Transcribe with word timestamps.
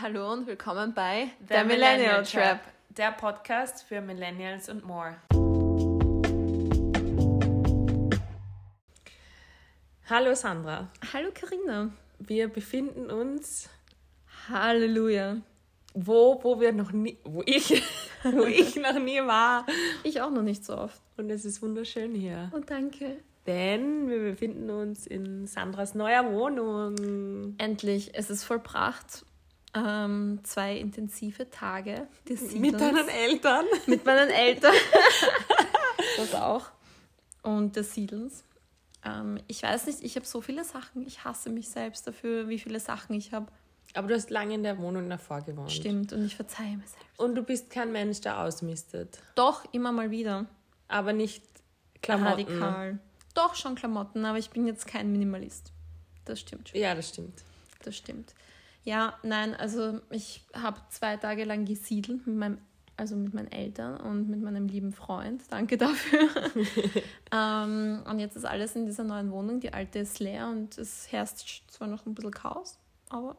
Hallo 0.00 0.32
und 0.32 0.46
willkommen 0.46 0.94
bei 0.94 1.30
The 1.48 1.64
Millennial 1.64 2.22
Trap, 2.24 2.60
der 2.90 3.12
Podcast 3.12 3.82
für 3.84 4.00
Millennials 4.00 4.68
und 4.68 4.84
more. 4.84 5.16
Hallo 10.08 10.34
Sandra, 10.34 10.88
Hallo 11.12 11.30
Karina. 11.32 11.90
wir 12.18 12.48
befinden 12.48 13.10
uns 13.10 13.68
Halleluja. 14.48 15.36
wo, 15.94 16.40
wo 16.42 16.60
wir 16.60 16.72
noch 16.72 16.92
nie, 16.92 17.18
wo 17.24 17.42
ich, 17.46 17.82
wo 18.22 18.44
ich 18.44 18.76
noch 18.76 18.98
nie 18.98 19.20
war. 19.20 19.66
Ich 20.02 20.20
auch 20.20 20.30
noch 20.30 20.42
nicht 20.42 20.64
so 20.64 20.76
oft. 20.76 21.00
Und 21.16 21.30
es 21.30 21.44
ist 21.44 21.62
wunderschön 21.62 22.14
hier, 22.14 22.48
Und 22.52 22.70
danke. 22.70 23.18
denn 23.46 24.08
wir 24.08 24.18
befinden 24.20 24.70
uns 24.70 25.06
in 25.06 25.46
Sandras 25.46 25.94
neuer 25.94 26.30
Wohnung. 26.32 27.54
Endlich, 27.58 28.12
es 28.14 28.30
ist 28.30 28.44
vollbracht. 28.44 29.24
Ähm, 29.72 30.40
zwei 30.42 30.76
intensive 30.76 31.48
Tage 31.50 32.08
des 32.28 32.52
Mit 32.54 32.80
deinen 32.80 33.08
Eltern. 33.08 33.64
mit 33.86 34.04
meinen 34.04 34.30
Eltern. 34.30 34.74
das 36.16 36.34
auch. 36.34 36.66
Und 37.42 37.76
des 37.76 37.94
Siedelns. 37.94 38.44
Ähm, 39.04 39.40
ich 39.46 39.62
weiß 39.62 39.86
nicht, 39.86 40.02
ich 40.02 40.16
habe 40.16 40.26
so 40.26 40.40
viele 40.40 40.64
Sachen. 40.64 41.06
Ich 41.06 41.24
hasse 41.24 41.50
mich 41.50 41.68
selbst 41.68 42.06
dafür, 42.06 42.48
wie 42.48 42.58
viele 42.58 42.80
Sachen 42.80 43.14
ich 43.14 43.32
habe. 43.32 43.46
Aber 43.94 44.08
du 44.08 44.14
hast 44.14 44.30
lange 44.30 44.54
in 44.54 44.62
der 44.62 44.78
Wohnung 44.78 45.08
davor 45.08 45.40
gewohnt. 45.40 45.72
Stimmt, 45.72 46.12
und 46.12 46.24
ich 46.24 46.36
verzeihe 46.36 46.76
mir 46.76 46.86
selbst. 46.86 47.18
Und 47.18 47.34
du 47.34 47.42
bist 47.42 47.70
kein 47.70 47.92
Mensch, 47.92 48.20
der 48.20 48.40
ausmistet. 48.40 49.18
Doch, 49.34 49.64
immer 49.72 49.90
mal 49.92 50.10
wieder. 50.10 50.46
Aber 50.88 51.12
nicht 51.12 51.42
Klamotten. 52.02 52.28
Radikal. 52.30 52.98
Doch, 53.34 53.54
schon 53.54 53.74
Klamotten, 53.74 54.24
aber 54.24 54.38
ich 54.38 54.50
bin 54.50 54.66
jetzt 54.66 54.86
kein 54.86 55.10
Minimalist. 55.12 55.72
Das 56.24 56.40
stimmt 56.40 56.68
schon. 56.68 56.80
Ja, 56.80 56.94
das 56.94 57.08
stimmt. 57.08 57.42
Das 57.82 57.96
stimmt. 57.96 58.34
Ja, 58.84 59.14
nein, 59.22 59.54
also 59.54 60.00
ich 60.10 60.42
habe 60.54 60.80
zwei 60.88 61.16
Tage 61.16 61.44
lang 61.44 61.64
gesiedelt 61.66 62.26
mit 62.26 62.36
meinem, 62.36 62.58
also 62.96 63.14
mit 63.14 63.34
meinen 63.34 63.52
Eltern 63.52 64.00
und 64.00 64.28
mit 64.28 64.40
meinem 64.40 64.68
lieben 64.68 64.92
Freund. 64.92 65.42
Danke 65.50 65.76
dafür. 65.76 66.28
ähm, 67.32 68.02
und 68.08 68.18
jetzt 68.18 68.36
ist 68.36 68.44
alles 68.46 68.76
in 68.76 68.86
dieser 68.86 69.04
neuen 69.04 69.30
Wohnung. 69.30 69.60
Die 69.60 69.72
alte 69.72 69.98
ist 70.00 70.18
leer 70.18 70.48
und 70.48 70.78
es 70.78 71.12
herrscht 71.12 71.70
zwar 71.70 71.88
noch 71.88 72.06
ein 72.06 72.14
bisschen 72.14 72.30
Chaos, 72.32 72.78
aber 73.10 73.36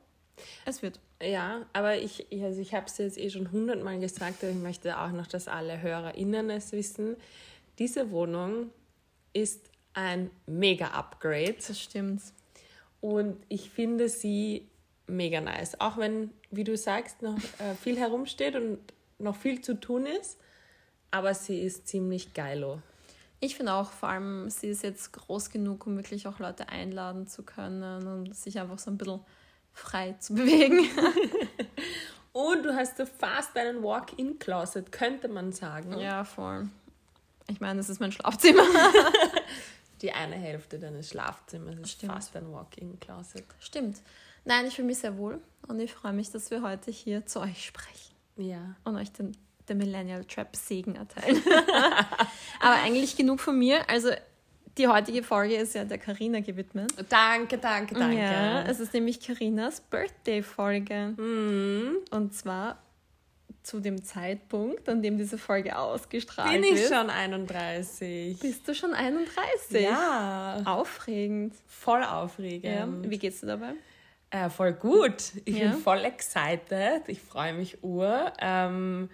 es 0.65 0.81
wird. 0.81 0.99
Ja, 1.21 1.65
aber 1.73 1.97
ich, 1.97 2.27
also 2.31 2.59
ich 2.61 2.73
habe 2.73 2.87
es 2.87 2.97
jetzt 2.97 3.17
eh 3.17 3.29
schon 3.29 3.51
hundertmal 3.51 3.99
gesagt, 3.99 4.43
aber 4.43 4.51
ich 4.51 4.57
möchte 4.57 4.99
auch 4.99 5.11
noch, 5.11 5.27
dass 5.27 5.47
alle 5.47 5.81
HörerInnen 5.81 6.49
es 6.49 6.71
wissen. 6.71 7.15
Diese 7.77 8.11
Wohnung 8.11 8.71
ist 9.33 9.69
ein 9.93 10.29
Mega-Upgrade 10.45 11.55
Das 11.67 11.79
stimmt. 11.79 12.21
und 13.01 13.37
ich 13.49 13.69
finde 13.69 14.09
sie 14.09 14.67
mega 15.11 15.41
nice. 15.41 15.79
Auch 15.79 15.97
wenn, 15.97 16.31
wie 16.49 16.63
du 16.63 16.75
sagst, 16.77 17.21
noch 17.21 17.37
äh, 17.59 17.75
viel 17.81 17.97
herumsteht 17.97 18.55
und 18.55 18.79
noch 19.19 19.35
viel 19.35 19.61
zu 19.61 19.79
tun 19.79 20.05
ist, 20.05 20.39
aber 21.11 21.33
sie 21.33 21.59
ist 21.61 21.87
ziemlich 21.87 22.33
geilo. 22.33 22.81
Ich 23.39 23.55
finde 23.55 23.73
auch, 23.73 23.91
vor 23.91 24.09
allem, 24.09 24.49
sie 24.49 24.67
ist 24.69 24.83
jetzt 24.83 25.13
groß 25.13 25.49
genug, 25.49 25.87
um 25.87 25.95
wirklich 25.97 26.27
auch 26.27 26.39
Leute 26.39 26.69
einladen 26.69 27.27
zu 27.27 27.43
können 27.43 28.07
und 28.07 28.35
sich 28.35 28.59
einfach 28.59 28.79
so 28.79 28.91
ein 28.91 28.97
bisschen 28.97 29.19
frei 29.73 30.13
zu 30.19 30.33
bewegen. 30.35 30.87
Und 32.33 32.63
du 32.63 32.73
hast 32.75 32.97
so 32.97 33.05
fast 33.05 33.57
einen 33.57 33.83
Walk-in-Closet, 33.83 34.91
könnte 34.91 35.27
man 35.27 35.51
sagen. 35.51 35.97
ja, 35.99 36.23
voll. 36.23 36.69
Ich 37.47 37.59
meine, 37.59 37.77
das 37.79 37.89
ist 37.89 37.99
mein 37.99 38.11
Schlafzimmer. 38.11 38.63
Die 40.01 40.11
eine 40.13 40.35
Hälfte 40.35 40.79
deines 40.79 41.09
Schlafzimmers 41.09 41.75
ist 41.79 41.91
Stimmt. 41.91 42.13
fast 42.13 42.35
ein 42.35 42.51
Walk-in-Closet. 42.51 43.43
Stimmt. 43.59 43.97
Nein, 44.45 44.65
ich 44.67 44.75
fühle 44.75 44.87
mich 44.87 44.97
sehr 44.99 45.17
wohl 45.17 45.39
und 45.67 45.79
ich 45.79 45.93
freue 45.93 46.13
mich, 46.13 46.31
dass 46.31 46.49
wir 46.51 46.61
heute 46.61 46.91
hier 46.91 47.25
zu 47.25 47.39
euch 47.41 47.65
sprechen 47.65 48.15
Ja. 48.37 48.75
und 48.83 48.95
euch 48.95 49.11
den, 49.11 49.37
den 49.69 49.77
Millennial 49.77 50.25
Trap 50.25 50.55
Segen 50.55 50.95
erteilen. 50.95 51.41
Aber 52.59 52.75
eigentlich 52.83 53.15
genug 53.15 53.39
von 53.39 53.57
mir. 53.57 53.87
Also 53.89 54.09
die 54.77 54.87
heutige 54.87 55.21
Folge 55.21 55.55
ist 55.55 55.75
ja 55.75 55.83
der 55.85 55.97
Karina 55.97 56.39
gewidmet. 56.39 56.91
Danke, 57.09 57.57
danke, 57.57 57.93
danke. 57.93 58.17
Ja, 58.17 58.63
es 58.63 58.79
ist 58.79 58.93
nämlich 58.93 59.19
Karinas 59.19 59.81
Birthday-Folge. 59.81 61.13
Mhm. 61.17 61.97
Und 62.11 62.33
zwar 62.33 62.81
zu 63.63 63.79
dem 63.79 64.03
Zeitpunkt, 64.03 64.89
an 64.89 65.03
dem 65.03 65.17
diese 65.19 65.37
Folge 65.37 65.77
ausgestrahlt 65.77 66.51
Bin 66.51 66.63
ich 66.63 66.79
wird. 66.79 66.93
schon 66.93 67.09
31? 67.11 68.39
Bist 68.39 68.67
du 68.67 68.73
schon 68.73 68.93
31? 68.95 69.81
Ja, 69.81 70.61
Aufregend. 70.65 71.53
voll 71.67 72.01
Ja. 72.01 72.23
aufregend. 72.23 73.07
Wie 73.09 73.19
geht's 73.19 73.41
dir 73.41 73.47
dabei? 73.47 73.73
Äh, 74.31 74.49
voll 74.49 74.73
gut. 74.73 75.33
Ich 75.45 75.57
Ja. 75.57 75.71
bin 75.71 75.79
voll 75.79 76.05
excited. 76.05 77.03
Ich 77.07 77.21
freue 77.21 77.53
mich 77.53 77.83
ur. 77.83 78.31
Ähm, 78.39 79.09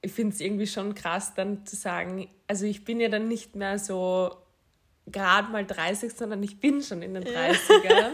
ich 0.00 0.12
finde 0.12 0.34
es 0.34 0.40
irgendwie 0.40 0.66
schon 0.66 0.94
krass, 0.94 1.34
dann 1.34 1.66
zu 1.66 1.76
sagen, 1.76 2.28
also 2.46 2.64
ich 2.64 2.84
bin 2.84 2.98
ja 3.00 3.08
dann 3.10 3.28
nicht 3.28 3.54
mehr 3.54 3.78
so 3.78 4.34
gerade 5.06 5.48
mal 5.52 5.66
30, 5.66 6.12
sondern 6.14 6.42
ich 6.42 6.58
bin 6.60 6.82
schon 6.82 7.02
in 7.02 7.14
den 7.14 7.24
30ern. 7.24 8.12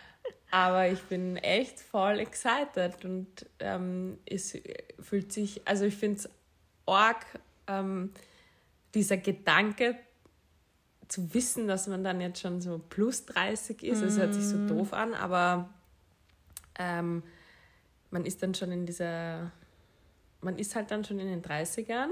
Aber 0.50 0.88
ich 0.88 1.00
bin 1.02 1.36
echt 1.36 1.78
voll 1.78 2.18
excited 2.20 3.04
und 3.04 3.46
ähm, 3.60 4.18
es 4.24 4.56
fühlt 4.98 5.30
sich, 5.32 5.60
also 5.66 5.84
ich 5.84 5.94
finde 5.94 6.18
es 6.20 6.30
arg, 6.86 7.24
ähm, 7.66 8.12
dieser 8.94 9.18
Gedanke 9.18 9.94
zu 11.08 11.32
wissen, 11.34 11.66
dass 11.66 11.86
man 11.86 12.04
dann 12.04 12.20
jetzt 12.20 12.40
schon 12.40 12.60
so 12.60 12.80
plus 12.88 13.24
30 13.26 13.82
ist. 13.82 14.02
Es 14.02 14.18
hört 14.18 14.34
sich 14.34 14.44
so 14.44 14.66
doof 14.66 14.92
an, 14.92 15.14
aber 15.14 15.70
ähm, 16.78 17.22
man 18.10 18.24
ist 18.24 18.42
dann 18.42 18.54
schon 18.54 18.70
in 18.72 18.86
dieser, 18.86 19.50
man 20.40 20.58
ist 20.58 20.76
halt 20.76 20.90
dann 20.90 21.04
schon 21.04 21.18
in 21.18 21.28
den 21.28 21.42
30ern. 21.42 22.10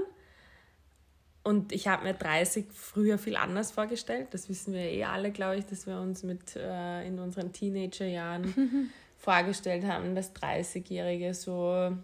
Und 1.43 1.71
ich 1.71 1.87
habe 1.87 2.03
mir 2.03 2.13
30 2.13 2.65
früher 2.73 3.17
viel 3.17 3.37
anders 3.37 3.71
vorgestellt. 3.71 4.27
Das 4.31 4.49
wissen 4.49 4.73
wir 4.73 4.81
eh 4.81 5.05
alle, 5.05 5.31
glaube 5.31 5.57
ich, 5.57 5.65
dass 5.65 5.87
wir 5.87 5.99
uns 5.99 6.23
mit 6.23 6.57
äh, 6.57 7.07
in 7.07 7.19
unseren 7.19 7.53
Teenagerjahren 7.53 8.91
vorgestellt 9.17 9.85
haben, 9.85 10.13
dass 10.13 10.35
30-Jährige 10.35 11.33
so 11.33 11.95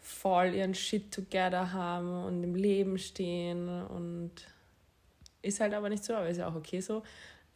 voll 0.00 0.54
ihren 0.54 0.74
Shit 0.74 1.12
together 1.12 1.72
haben 1.72 2.24
und 2.24 2.42
im 2.42 2.54
Leben 2.54 2.96
stehen. 2.98 3.68
Und 3.68 4.32
ist 5.42 5.60
halt 5.60 5.74
aber 5.74 5.88
nicht 5.88 6.04
so, 6.04 6.14
aber 6.14 6.28
ist 6.28 6.38
ja 6.38 6.48
auch 6.48 6.54
okay 6.54 6.80
so. 6.80 7.02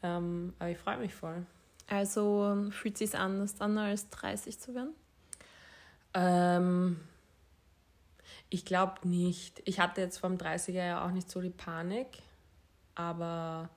Ähm, 0.02 0.54
aber 0.58 0.70
ich 0.70 0.78
freue 0.78 0.98
mich 0.98 1.14
voll. 1.14 1.46
Also 1.88 2.68
fühlt 2.70 2.96
sich 2.96 3.14
anders 3.16 3.60
an, 3.60 3.76
als 3.76 4.08
30 4.10 4.58
zu 4.58 4.74
werden? 4.74 4.94
Ähm, 6.14 7.00
ich 8.48 8.64
glaube 8.64 9.06
nicht. 9.06 9.60
Ich 9.64 9.80
hatte 9.80 10.00
jetzt 10.00 10.18
vom 10.18 10.36
30er 10.36 10.84
ja 10.84 11.04
auch 11.04 11.10
nicht 11.10 11.30
so 11.30 11.40
die 11.40 11.50
Panik, 11.50 12.06
aber 12.94 13.68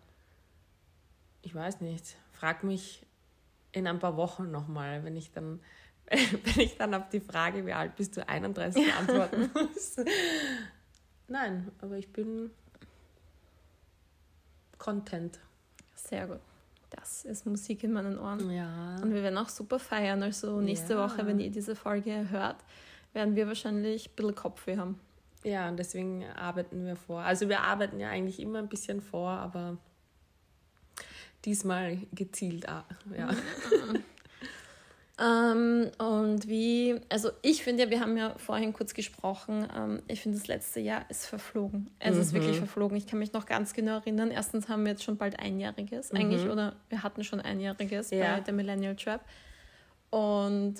ich 1.41 1.53
weiß 1.53 1.81
nicht. 1.81 2.15
Frag 2.31 2.63
mich 2.63 3.05
in 3.71 3.87
ein 3.87 3.99
paar 3.99 4.15
Wochen 4.15 4.51
nochmal, 4.51 5.03
wenn 5.03 5.17
ich 5.17 5.31
dann 5.31 5.59
wenn 6.09 6.59
ich 6.59 6.77
dann 6.77 6.93
auf 6.93 7.09
die 7.09 7.19
Frage, 7.19 7.65
wie 7.65 7.73
alt 7.73 7.95
bist 7.95 8.15
du, 8.15 8.27
31 8.27 8.93
antworten 8.99 9.49
muss. 9.53 9.97
Nein, 11.27 11.69
aber 11.81 11.97
ich 11.97 12.11
bin 12.13 12.51
content. 14.77 15.39
Sehr 15.95 16.27
gut. 16.27 16.39
Das 16.89 17.25
ist 17.25 17.45
Musik 17.45 17.83
in 17.83 17.91
meinen 17.93 18.17
Ohren. 18.17 18.49
Ja. 18.49 18.95
Und 19.01 19.13
wir 19.13 19.21
werden 19.21 19.37
auch 19.37 19.49
super 19.49 19.77
feiern. 19.79 20.23
Also 20.23 20.61
nächste 20.61 20.93
Ja. 20.93 21.03
Woche, 21.03 21.25
wenn 21.27 21.39
ihr 21.39 21.49
diese 21.51 21.75
Folge 21.75 22.29
hört, 22.29 22.57
werden 23.13 23.35
wir 23.35 23.47
wahrscheinlich 23.47 24.09
ein 24.09 24.15
bisschen 24.15 24.35
Kopfweh 24.35 24.77
haben. 24.77 24.99
Ja, 25.43 25.67
und 25.69 25.77
deswegen 25.77 26.25
arbeiten 26.31 26.85
wir 26.85 26.95
vor. 26.95 27.21
Also 27.21 27.49
wir 27.49 27.61
arbeiten 27.61 27.99
ja 27.99 28.09
eigentlich 28.09 28.39
immer 28.39 28.59
ein 28.59 28.69
bisschen 28.69 29.01
vor, 29.01 29.29
aber 29.29 29.77
diesmal 31.45 31.97
gezielt. 32.13 32.67
ah, 32.69 32.85
Ja. 33.17 33.29
Ähm, 35.19 35.89
und 35.97 36.47
wie, 36.47 36.99
also 37.09 37.31
ich 37.41 37.63
finde 37.63 37.83
ja, 37.83 37.89
wir 37.89 37.99
haben 38.01 38.15
ja 38.17 38.35
vorhin 38.37 38.71
kurz 38.71 38.93
gesprochen, 38.93 39.67
ähm, 39.75 40.03
ich 40.07 40.21
finde 40.21 40.37
das 40.37 40.47
letzte 40.47 40.79
Jahr 40.79 41.09
ist 41.09 41.25
verflogen. 41.25 41.89
Es 41.99 42.17
ist 42.17 42.33
wirklich 42.33 42.57
verflogen. 42.57 42.95
Ich 42.97 43.07
kann 43.07 43.17
mich 43.17 43.33
noch 43.33 43.47
ganz 43.47 43.73
genau 43.73 43.93
erinnern. 43.95 44.29
Erstens 44.29 44.69
haben 44.69 44.83
wir 44.85 44.91
jetzt 44.91 45.03
schon 45.03 45.17
bald 45.17 45.39
Einjähriges, 45.39 46.11
eigentlich, 46.11 46.47
oder 46.47 46.75
wir 46.89 47.01
hatten 47.01 47.23
schon 47.23 47.41
Einjähriges 47.41 48.11
Ja. 48.11 48.35
bei 48.35 48.41
der 48.41 48.53
Millennial 48.53 48.95
Trap. 48.95 49.21
Und 50.11 50.75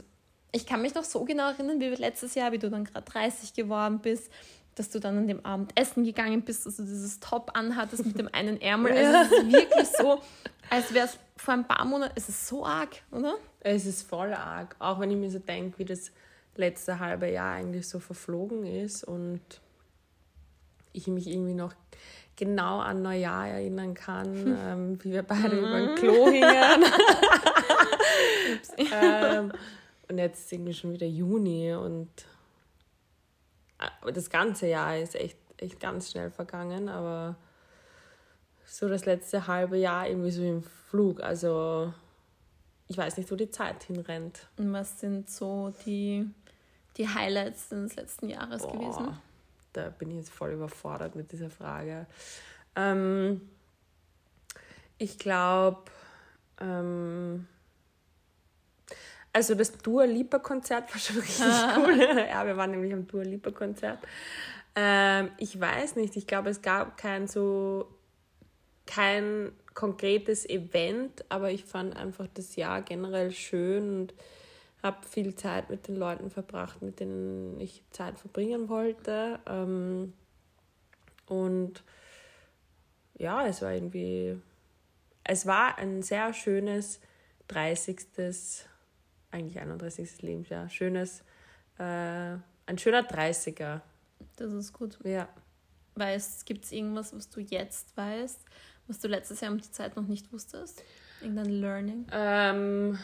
ich 0.51 0.65
kann 0.65 0.81
mich 0.81 0.93
noch 0.93 1.03
so 1.03 1.25
genau 1.25 1.49
erinnern, 1.49 1.79
wie 1.79 1.87
letztes 1.89 2.35
Jahr, 2.35 2.51
wie 2.51 2.59
du 2.59 2.69
dann 2.69 2.83
gerade 2.85 3.05
30 3.09 3.53
geworden 3.53 3.99
bist, 3.99 4.31
dass 4.75 4.89
du 4.91 4.99
dann 4.99 5.17
an 5.17 5.27
dem 5.27 5.43
Abend 5.45 5.71
essen 5.75 6.03
gegangen 6.03 6.43
bist, 6.43 6.65
dass 6.67 6.77
du 6.77 6.83
dieses 6.83 7.19
Top 7.19 7.51
anhattest 7.55 8.05
mit 8.05 8.17
dem 8.19 8.29
einen 8.31 8.61
Ärmel. 8.61 8.91
Also 8.93 9.35
es 9.35 9.43
ist 9.43 9.51
wirklich 9.51 9.87
so, 9.97 10.21
als 10.69 10.93
wäre 10.93 11.07
es 11.07 11.17
vor 11.35 11.55
ein 11.55 11.67
paar 11.67 11.83
Monaten, 11.85 12.13
es 12.15 12.29
ist 12.29 12.47
so 12.47 12.65
arg, 12.65 13.01
oder? 13.11 13.35
Es 13.69 13.85
ist 13.85 14.03
voll 14.07 14.33
arg, 14.33 14.75
auch 14.79 14.99
wenn 14.99 15.11
ich 15.11 15.17
mir 15.17 15.29
so 15.29 15.39
denke, 15.39 15.79
wie 15.79 15.85
das 15.85 16.11
letzte 16.55 16.99
halbe 16.99 17.29
Jahr 17.29 17.53
eigentlich 17.55 17.87
so 17.87 17.99
verflogen 17.99 18.65
ist 18.65 19.03
und 19.03 19.41
ich 20.93 21.07
mich 21.07 21.27
irgendwie 21.27 21.53
noch 21.53 21.73
genau 22.35 22.79
an 22.79 23.01
Neujahr 23.01 23.47
erinnern 23.49 23.93
kann, 23.93 24.57
ähm, 24.59 25.03
wie 25.03 25.11
wir 25.11 25.23
beide 25.23 25.57
über 25.57 25.67
Mhm. 25.67 25.89
ein 25.89 25.95
Klo 25.95 26.29
hingen. 26.29 26.83
ähm, 28.91 29.51
Und 30.09 30.17
jetzt 30.17 30.45
ist 30.45 30.53
irgendwie 30.53 30.73
schon 30.73 30.93
wieder 30.93 31.07
Juni 31.07 31.73
und 31.73 32.09
äh, 33.79 34.11
das 34.13 34.29
ganze 34.29 34.67
Jahr 34.67 34.97
ist 34.97 35.15
echt, 35.15 35.37
echt 35.57 35.79
ganz 35.79 36.11
schnell 36.11 36.31
vergangen, 36.31 36.87
aber 36.89 37.35
so 38.65 38.87
das 38.87 39.05
letzte 39.05 39.47
halbe 39.47 39.77
Jahr 39.77 40.07
irgendwie 40.07 40.31
so 40.31 40.43
im 40.43 40.63
Flug. 40.89 41.21
Also 41.21 41.93
ich 42.87 42.97
weiß 42.97 43.17
nicht, 43.17 43.31
wo 43.31 43.35
die 43.35 43.49
Zeit 43.49 43.83
hinrennt. 43.83 44.47
Und 44.57 44.71
was 44.73 44.99
sind 44.99 45.29
so 45.29 45.73
die, 45.85 46.29
die 46.95 47.07
Highlights 47.07 47.69
des 47.69 47.95
letzten 47.95 48.29
Jahres 48.29 48.61
Boah, 48.61 48.71
gewesen? 48.71 49.17
Da 49.73 49.89
bin 49.89 50.11
ich 50.11 50.17
jetzt 50.17 50.29
voll 50.31 50.51
überfordert 50.51 51.15
mit 51.15 51.31
dieser 51.31 51.49
Frage. 51.49 52.05
Ähm, 52.75 53.41
ich 54.97 55.19
glaube, 55.19 55.83
ähm, 56.59 57.47
also 59.33 59.53
das 59.53 59.77
Dua 59.77 60.05
Lipa 60.05 60.39
Konzert 60.39 60.91
war 60.91 60.99
schon 60.99 61.17
richtig 61.21 61.45
cool. 61.77 62.25
ja, 62.29 62.45
wir 62.45 62.57
waren 62.57 62.71
nämlich 62.71 62.93
am 62.93 63.05
Dua 63.05 63.23
Lipa 63.23 63.51
Konzert. 63.51 63.99
Ähm, 64.75 65.31
ich 65.37 65.59
weiß 65.59 65.95
nicht, 65.95 66.15
ich 66.15 66.25
glaube, 66.25 66.49
es 66.49 66.61
gab 66.61 66.97
kein 66.97 67.27
so 67.27 67.87
kein 68.85 69.51
konkretes 69.77 70.49
Event, 70.49 71.23
aber 71.29 71.51
ich 71.51 71.63
fand 71.63 71.95
einfach 71.95 72.25
das 72.33 72.55
Jahr 72.55 72.81
generell 72.81 73.29
schön 73.29 73.99
und 73.99 74.13
habe 74.81 75.05
viel 75.07 75.35
Zeit 75.35 75.69
mit 75.69 75.87
den 75.87 75.97
Leuten 75.97 76.31
verbracht, 76.31 76.81
mit 76.81 76.99
denen 76.99 77.59
ich 77.59 77.83
Zeit 77.91 78.17
verbringen 78.17 78.69
wollte. 78.69 79.39
Ähm, 79.45 80.13
und 81.27 81.83
ja, 83.19 83.45
es 83.45 83.61
war 83.61 83.71
irgendwie, 83.71 84.41
es 85.23 85.45
war 85.45 85.77
ein 85.77 86.01
sehr 86.01 86.33
schönes 86.33 86.99
30. 87.47 87.99
eigentlich 89.29 89.59
31. 89.59 90.23
Lebensjahr, 90.23 90.71
schönes, 90.71 91.21
äh, 91.77 91.83
ein 92.65 92.77
schöner 92.79 93.07
30er. 93.07 93.81
Das 94.37 94.51
ist 94.53 94.73
gut. 94.73 94.97
Ja. 95.03 95.29
Weißt, 95.93 96.47
gibt 96.47 96.65
es 96.65 96.71
irgendwas, 96.71 97.15
was 97.15 97.29
du 97.29 97.41
jetzt 97.41 97.95
weißt, 97.95 98.41
was 98.87 98.99
du 98.99 99.07
letztes 99.07 99.41
Jahr 99.41 99.51
um 99.51 99.57
die 99.57 99.71
Zeit 99.71 99.95
noch 99.95 100.07
nicht 100.07 100.31
wusstest? 100.31 100.83
Irgendein 101.21 101.49
Learning? 101.49 102.07
Ähm, 102.11 102.99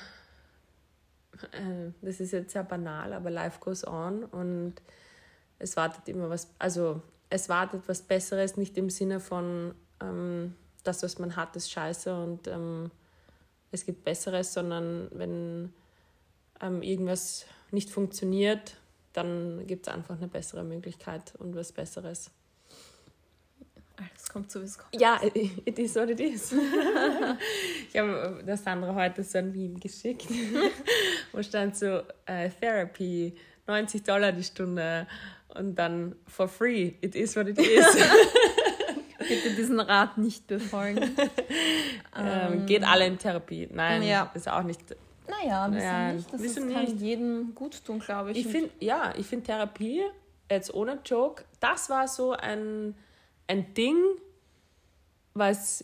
äh, 1.51 1.91
das 2.01 2.19
ist 2.19 2.31
jetzt 2.31 2.53
sehr 2.53 2.63
banal, 2.63 3.13
aber 3.13 3.29
life 3.29 3.59
goes 3.59 3.85
on 3.85 4.23
und 4.23 4.75
es 5.59 5.75
wartet 5.77 6.07
immer 6.09 6.29
was, 6.29 6.49
also 6.59 7.01
es 7.29 7.49
wartet 7.49 7.83
was 7.87 8.01
Besseres, 8.01 8.57
nicht 8.57 8.77
im 8.77 8.89
Sinne 8.89 9.19
von 9.19 9.73
ähm, 10.01 10.55
das, 10.83 11.03
was 11.03 11.19
man 11.19 11.35
hat, 11.35 11.55
ist 11.55 11.71
scheiße 11.71 12.13
und 12.15 12.47
ähm, 12.47 12.91
es 13.71 13.85
gibt 13.85 14.03
Besseres, 14.03 14.53
sondern 14.53 15.09
wenn 15.11 15.73
ähm, 16.61 16.83
irgendwas 16.83 17.45
nicht 17.71 17.89
funktioniert, 17.89 18.75
dann 19.13 19.65
gibt 19.65 19.87
es 19.87 19.93
einfach 19.93 20.15
eine 20.15 20.27
bessere 20.27 20.63
Möglichkeit 20.63 21.33
und 21.39 21.55
was 21.55 21.71
Besseres. 21.71 22.29
Es 24.15 24.29
kommt 24.29 24.51
so, 24.51 24.61
wie 24.61 24.65
es 24.65 24.77
kommt. 24.77 24.99
Ja, 24.99 25.19
it 25.65 25.77
is 25.79 25.95
what 25.95 26.09
it 26.09 26.19
is. 26.19 26.51
ich 27.89 27.97
habe 27.97 28.39
äh, 28.39 28.43
der 28.43 28.57
Sandra 28.57 28.93
heute 28.93 29.23
so 29.23 29.37
ein 29.37 29.51
Meme 29.51 29.79
geschickt, 29.79 30.27
wo 31.31 31.41
stand 31.43 31.75
so 31.75 31.99
uh, 31.99 32.49
Therapy, 32.59 33.33
90 33.67 34.03
Dollar 34.03 34.31
die 34.31 34.43
Stunde 34.43 35.07
und 35.55 35.75
dann 35.75 36.15
for 36.27 36.47
free, 36.47 36.93
it 37.01 37.15
is 37.15 37.35
what 37.35 37.47
it 37.47 37.59
is. 37.59 37.85
Bitte 39.19 39.51
diesen 39.55 39.79
Rat 39.79 40.17
nicht 40.17 40.47
befolgen. 40.47 41.15
ähm, 42.17 42.65
geht 42.65 42.83
alle 42.83 43.05
in 43.05 43.17
Therapie. 43.17 43.69
Nein, 43.71 44.03
ja. 44.03 44.29
ist 44.33 44.49
auch 44.49 44.63
nicht. 44.63 44.81
Naja, 45.29 45.65
ein 45.65 45.71
bisschen 45.71 46.15
nicht. 46.15 46.33
Das 46.33 46.41
ist, 46.41 46.55
kann 46.55 46.85
nicht. 46.85 46.99
jedem 46.99 47.55
gut 47.55 47.85
tun, 47.85 47.99
glaube 47.99 48.31
ich. 48.31 48.39
ich 48.39 48.47
find, 48.47 48.69
ja, 48.81 49.13
ich 49.15 49.25
finde 49.25 49.45
Therapie, 49.45 50.01
jetzt 50.49 50.73
ohne 50.73 50.99
Joke, 51.05 51.45
das 51.61 51.89
war 51.89 52.07
so 52.07 52.31
ein 52.31 52.95
ein 53.47 53.73
Ding, 53.73 53.97
was, 55.33 55.83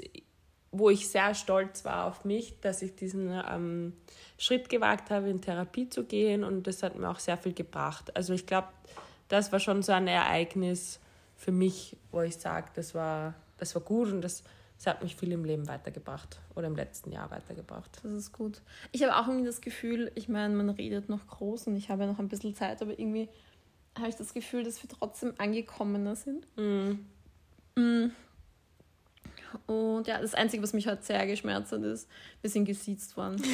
wo 0.71 0.89
ich 0.89 1.09
sehr 1.09 1.33
stolz 1.33 1.85
war 1.85 2.05
auf 2.05 2.25
mich, 2.25 2.59
dass 2.61 2.81
ich 2.81 2.95
diesen 2.95 3.29
ähm, 3.29 3.93
Schritt 4.37 4.69
gewagt 4.69 5.09
habe, 5.09 5.29
in 5.29 5.41
Therapie 5.41 5.89
zu 5.89 6.05
gehen 6.05 6.43
und 6.43 6.67
das 6.67 6.83
hat 6.83 6.95
mir 6.95 7.09
auch 7.09 7.19
sehr 7.19 7.37
viel 7.37 7.53
gebracht. 7.53 8.15
Also 8.15 8.33
ich 8.33 8.45
glaube, 8.45 8.69
das 9.27 9.51
war 9.51 9.59
schon 9.59 9.81
so 9.83 9.91
ein 9.91 10.07
Ereignis 10.07 10.99
für 11.35 11.51
mich, 11.51 11.95
wo 12.11 12.21
ich 12.21 12.35
sage, 12.35 12.69
das 12.75 12.93
war, 12.93 13.33
das 13.57 13.73
war 13.75 13.81
gut 13.81 14.11
und 14.11 14.21
das, 14.21 14.43
das 14.77 14.87
hat 14.87 15.03
mich 15.03 15.15
viel 15.15 15.31
im 15.31 15.45
Leben 15.45 15.67
weitergebracht 15.67 16.39
oder 16.55 16.67
im 16.67 16.75
letzten 16.75 17.11
Jahr 17.11 17.31
weitergebracht. 17.31 17.99
Das 18.03 18.11
ist 18.11 18.33
gut. 18.33 18.61
Ich 18.91 19.03
habe 19.03 19.15
auch 19.15 19.27
irgendwie 19.27 19.45
das 19.45 19.61
Gefühl, 19.61 20.11
ich 20.15 20.29
meine, 20.29 20.53
man 20.55 20.69
redet 20.69 21.09
noch 21.09 21.25
groß 21.27 21.67
und 21.67 21.75
ich 21.75 21.89
habe 21.89 22.03
ja 22.03 22.11
noch 22.11 22.19
ein 22.19 22.27
bisschen 22.27 22.55
Zeit, 22.55 22.81
aber 22.81 22.97
irgendwie 22.97 23.29
habe 23.97 24.09
ich 24.09 24.15
das 24.15 24.33
Gefühl, 24.33 24.63
dass 24.63 24.81
wir 24.83 24.89
trotzdem 24.89 25.33
angekommener 25.37 26.15
sind. 26.15 26.45
Mm. 26.57 26.99
Mm. 27.75 28.07
Und 29.65 30.07
ja, 30.07 30.19
das 30.19 30.33
Einzige, 30.33 30.63
was 30.63 30.73
mich 30.73 30.87
heute 30.87 31.03
sehr 31.03 31.25
geschmerzt 31.27 31.71
hat, 31.71 31.83
ist, 31.83 32.07
wir 32.41 32.49
sind 32.49 32.65
gesiezt 32.65 33.15
worden. 33.17 33.41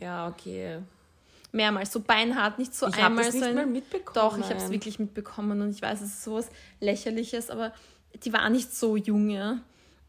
ja, 0.00 0.28
okay. 0.28 0.80
Mehrmals, 1.52 1.92
so 1.92 2.00
beinhart, 2.00 2.58
nicht 2.58 2.74
so 2.74 2.88
ich 2.88 2.96
einmal. 2.96 3.24
Ich 3.24 3.28
habe 3.28 3.38
so 3.38 3.44
nicht 3.44 3.54
mal 3.54 3.66
mitbekommen. 3.66 4.14
Doch, 4.14 4.38
ich 4.38 4.46
habe 4.46 4.56
es 4.56 4.70
wirklich 4.70 4.98
mitbekommen 4.98 5.60
und 5.60 5.70
ich 5.70 5.82
weiß, 5.82 6.00
es 6.00 6.08
ist 6.08 6.24
sowas 6.24 6.48
Lächerliches, 6.80 7.50
aber 7.50 7.72
die 8.24 8.32
war 8.32 8.48
nicht 8.48 8.74
so 8.74 8.96
jung, 8.96 9.30
ja. 9.30 9.60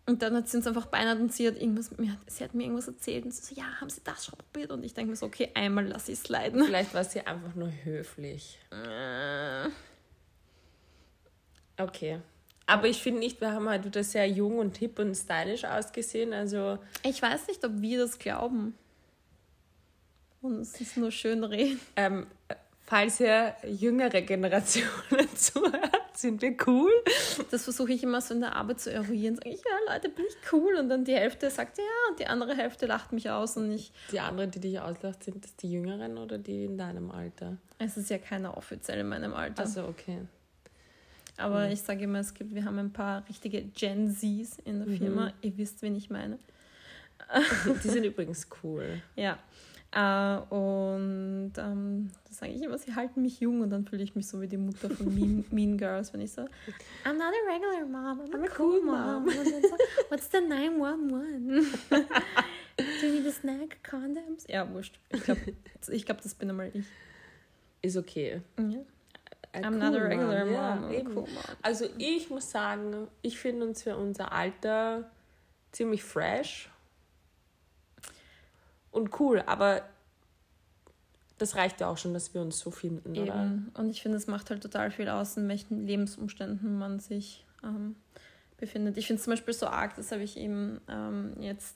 Und 0.05 0.21
dann 0.21 0.35
hat 0.35 0.49
sie 0.49 0.57
uns 0.57 0.67
einfach 0.67 0.87
beinhart 0.87 1.19
und 1.19 1.31
sie 1.31 1.47
hat 1.47 1.55
irgendwas, 1.55 1.89
sie 2.27 2.43
hat 2.43 2.53
mir 2.53 2.63
irgendwas 2.63 2.87
erzählt 2.87 3.23
und 3.23 3.33
sie 3.33 3.41
so, 3.41 3.59
ja, 3.59 3.79
haben 3.79 3.89
sie 3.89 4.01
das 4.03 4.25
schon 4.25 4.37
probiert? 4.37 4.71
Und 4.71 4.83
ich 4.83 4.93
denke 4.93 5.11
mir 5.11 5.15
so, 5.15 5.25
okay, 5.25 5.49
einmal 5.53 5.87
lass 5.87 6.09
ich 6.09 6.19
es 6.19 6.29
leiden. 6.29 6.63
Vielleicht 6.65 6.93
war 6.93 7.05
sie 7.05 7.21
einfach 7.21 7.55
nur 7.55 7.71
höflich. 7.83 8.59
Okay. 11.77 12.19
Aber 12.65 12.87
ich 12.87 13.01
finde 13.01 13.19
nicht, 13.19 13.41
wir 13.41 13.51
haben 13.51 13.67
halt 13.67 13.85
wieder 13.85 14.03
sehr 14.03 14.27
jung 14.27 14.59
und 14.59 14.77
hip 14.77 14.99
und 14.99 15.15
stylisch 15.15 15.65
ausgesehen. 15.65 16.33
Also 16.33 16.79
ich 17.03 17.21
weiß 17.21 17.47
nicht, 17.47 17.63
ob 17.65 17.81
wir 17.81 17.99
das 17.99 18.19
glauben. 18.19 18.75
Und 20.41 20.61
es 20.61 20.79
ist 20.79 20.97
nur 20.97 21.11
schön 21.11 21.43
reden. 21.43 21.79
Ähm, 21.95 22.27
falls 22.81 23.19
ihr 23.19 23.55
jüngere 23.65 24.21
Generationen 24.21 25.27
zuhört, 25.35 26.17
sind 26.17 26.41
wir 26.41 26.55
cool. 26.67 26.91
Das 27.51 27.63
versuche 27.63 27.93
ich 27.93 28.03
immer 28.03 28.21
so 28.21 28.33
in 28.33 28.41
der 28.41 28.55
Arbeit 28.55 28.79
zu 28.79 28.91
eruieren. 28.91 29.35
Sage 29.35 29.49
ich, 29.49 29.61
ja, 29.63 29.93
Leute, 29.93 30.09
bin 30.09 30.25
ich 30.25 30.53
cool. 30.53 30.75
Und 30.75 30.89
dann 30.89 31.03
die 31.05 31.15
Hälfte 31.15 31.49
sagt 31.49 31.77
ja 31.77 31.83
und 32.09 32.19
die 32.19 32.27
andere 32.27 32.55
Hälfte 32.55 32.85
lacht 32.85 33.11
mich 33.11 33.29
aus 33.29 33.57
und 33.57 33.71
ich. 33.71 33.91
Die 34.11 34.19
anderen, 34.19 34.51
die 34.51 34.59
dich 34.59 34.79
auslacht, 34.79 35.23
sind 35.23 35.43
das 35.43 35.55
die 35.57 35.71
Jüngeren 35.71 36.17
oder 36.17 36.37
die 36.37 36.65
in 36.65 36.77
deinem 36.77 37.11
Alter? 37.11 37.57
Es 37.79 37.97
ist 37.97 38.09
ja 38.09 38.17
keiner 38.17 38.57
offiziell 38.57 38.99
in 38.99 39.09
meinem 39.09 39.33
Alter. 39.33 39.63
Also 39.63 39.85
okay. 39.85 40.19
Aber 41.37 41.65
mhm. 41.65 41.73
ich 41.73 41.81
sage 41.81 42.03
immer, 42.03 42.19
es 42.19 42.33
gibt, 42.33 42.53
wir 42.53 42.65
haben 42.65 42.77
ein 42.79 42.93
paar 42.93 43.27
richtige 43.27 43.63
Gen 43.63 44.09
Zs 44.09 44.59
in 44.65 44.85
der 44.85 44.97
Firma. 44.97 45.27
Mhm. 45.27 45.33
Ihr 45.41 45.57
wisst, 45.57 45.81
wen 45.81 45.95
ich 45.95 46.09
meine. 46.09 46.37
Die 47.83 47.87
sind 47.87 48.03
übrigens 48.05 48.47
cool. 48.63 49.01
Ja. 49.15 49.39
Uh, 49.95 50.41
und 50.49 51.53
ähm, 51.55 52.09
da 52.27 52.33
sage 52.33 52.51
ich 52.51 52.63
immer, 52.63 52.79
sie 52.79 52.95
halten 52.95 53.21
mich 53.21 53.39
jung 53.39 53.61
und 53.61 53.69
dann 53.69 53.85
fühle 53.85 54.01
ich 54.01 54.15
mich 54.15 54.27
so 54.27 54.41
wie 54.41 54.47
die 54.47 54.57
Mutter 54.57 54.89
von 54.89 55.05
Mean, 55.13 55.45
mean 55.51 55.77
Girls, 55.77 56.11
wenn 56.13 56.21
ich 56.21 56.31
so, 56.31 56.41
I'm 57.05 57.13
not 57.13 57.31
a 57.31 57.53
regular 57.53 57.85
mom, 57.85 58.21
I'm, 58.21 58.33
I'm 58.33 58.43
a, 58.43 58.57
cool 58.57 58.81
mom. 58.81 59.25
mom. 59.25 59.25
Dann 59.27 59.61
so, 59.61 59.77
What's 60.09 60.31
the 60.31 60.41
911? 60.41 61.67
Do 62.77 63.05
you 63.05 63.19
need 63.19 63.27
a 63.27 63.31
snack? 63.31 63.83
Condoms? 63.87 64.45
Ja, 64.47 64.67
wurscht. 64.73 64.99
Ich 65.09 65.23
glaube, 65.23 65.53
ich 65.91 66.05
glaub, 66.07 66.23
das 66.23 66.33
bin 66.33 66.49
einmal 66.49 66.71
ich. 66.73 66.85
Ist 67.83 67.97
okay. 67.97 68.41
Ja. 68.57 68.79
I'm 69.61 69.73
cool 69.73 69.79
not 69.79 69.95
a 69.95 70.03
regular 70.03 70.45
mom. 70.45 70.81
mom. 70.81 70.91
Ja, 70.91 71.01
cool 71.15 71.27
also 71.61 71.85
ich 71.97 72.29
muss 72.29 72.49
sagen, 72.49 73.07
ich 73.21 73.37
finde 73.37 73.67
uns 73.67 73.83
für 73.83 73.95
unser 73.95 74.31
Alter 74.31 75.09
ziemlich 75.71 76.03
fresh 76.03 76.69
und 78.91 79.19
cool, 79.19 79.43
aber 79.45 79.83
das 81.37 81.55
reicht 81.55 81.81
ja 81.81 81.87
auch 81.87 81.97
schon, 81.97 82.13
dass 82.13 82.33
wir 82.33 82.41
uns 82.41 82.59
so 82.59 82.71
finden, 82.71 83.15
Eben. 83.15 83.23
oder? 83.23 83.51
Und 83.73 83.89
ich 83.89 84.01
finde, 84.01 84.17
es 84.17 84.27
macht 84.27 84.49
halt 84.49 84.61
total 84.61 84.91
viel 84.91 85.09
aus, 85.09 85.35
in 85.35 85.47
welchen 85.49 85.85
Lebensumständen 85.85 86.77
man 86.77 86.99
sich 86.99 87.45
ähm, 87.63 87.95
befindet. 88.57 88.97
Ich 88.97 89.07
finde 89.07 89.19
es 89.19 89.25
zum 89.25 89.33
Beispiel 89.33 89.53
so 89.53 89.67
arg, 89.67 89.95
das 89.95 90.11
habe 90.11 90.23
ich 90.23 90.37
eben 90.37 90.79
ähm, 90.87 91.33
jetzt 91.39 91.75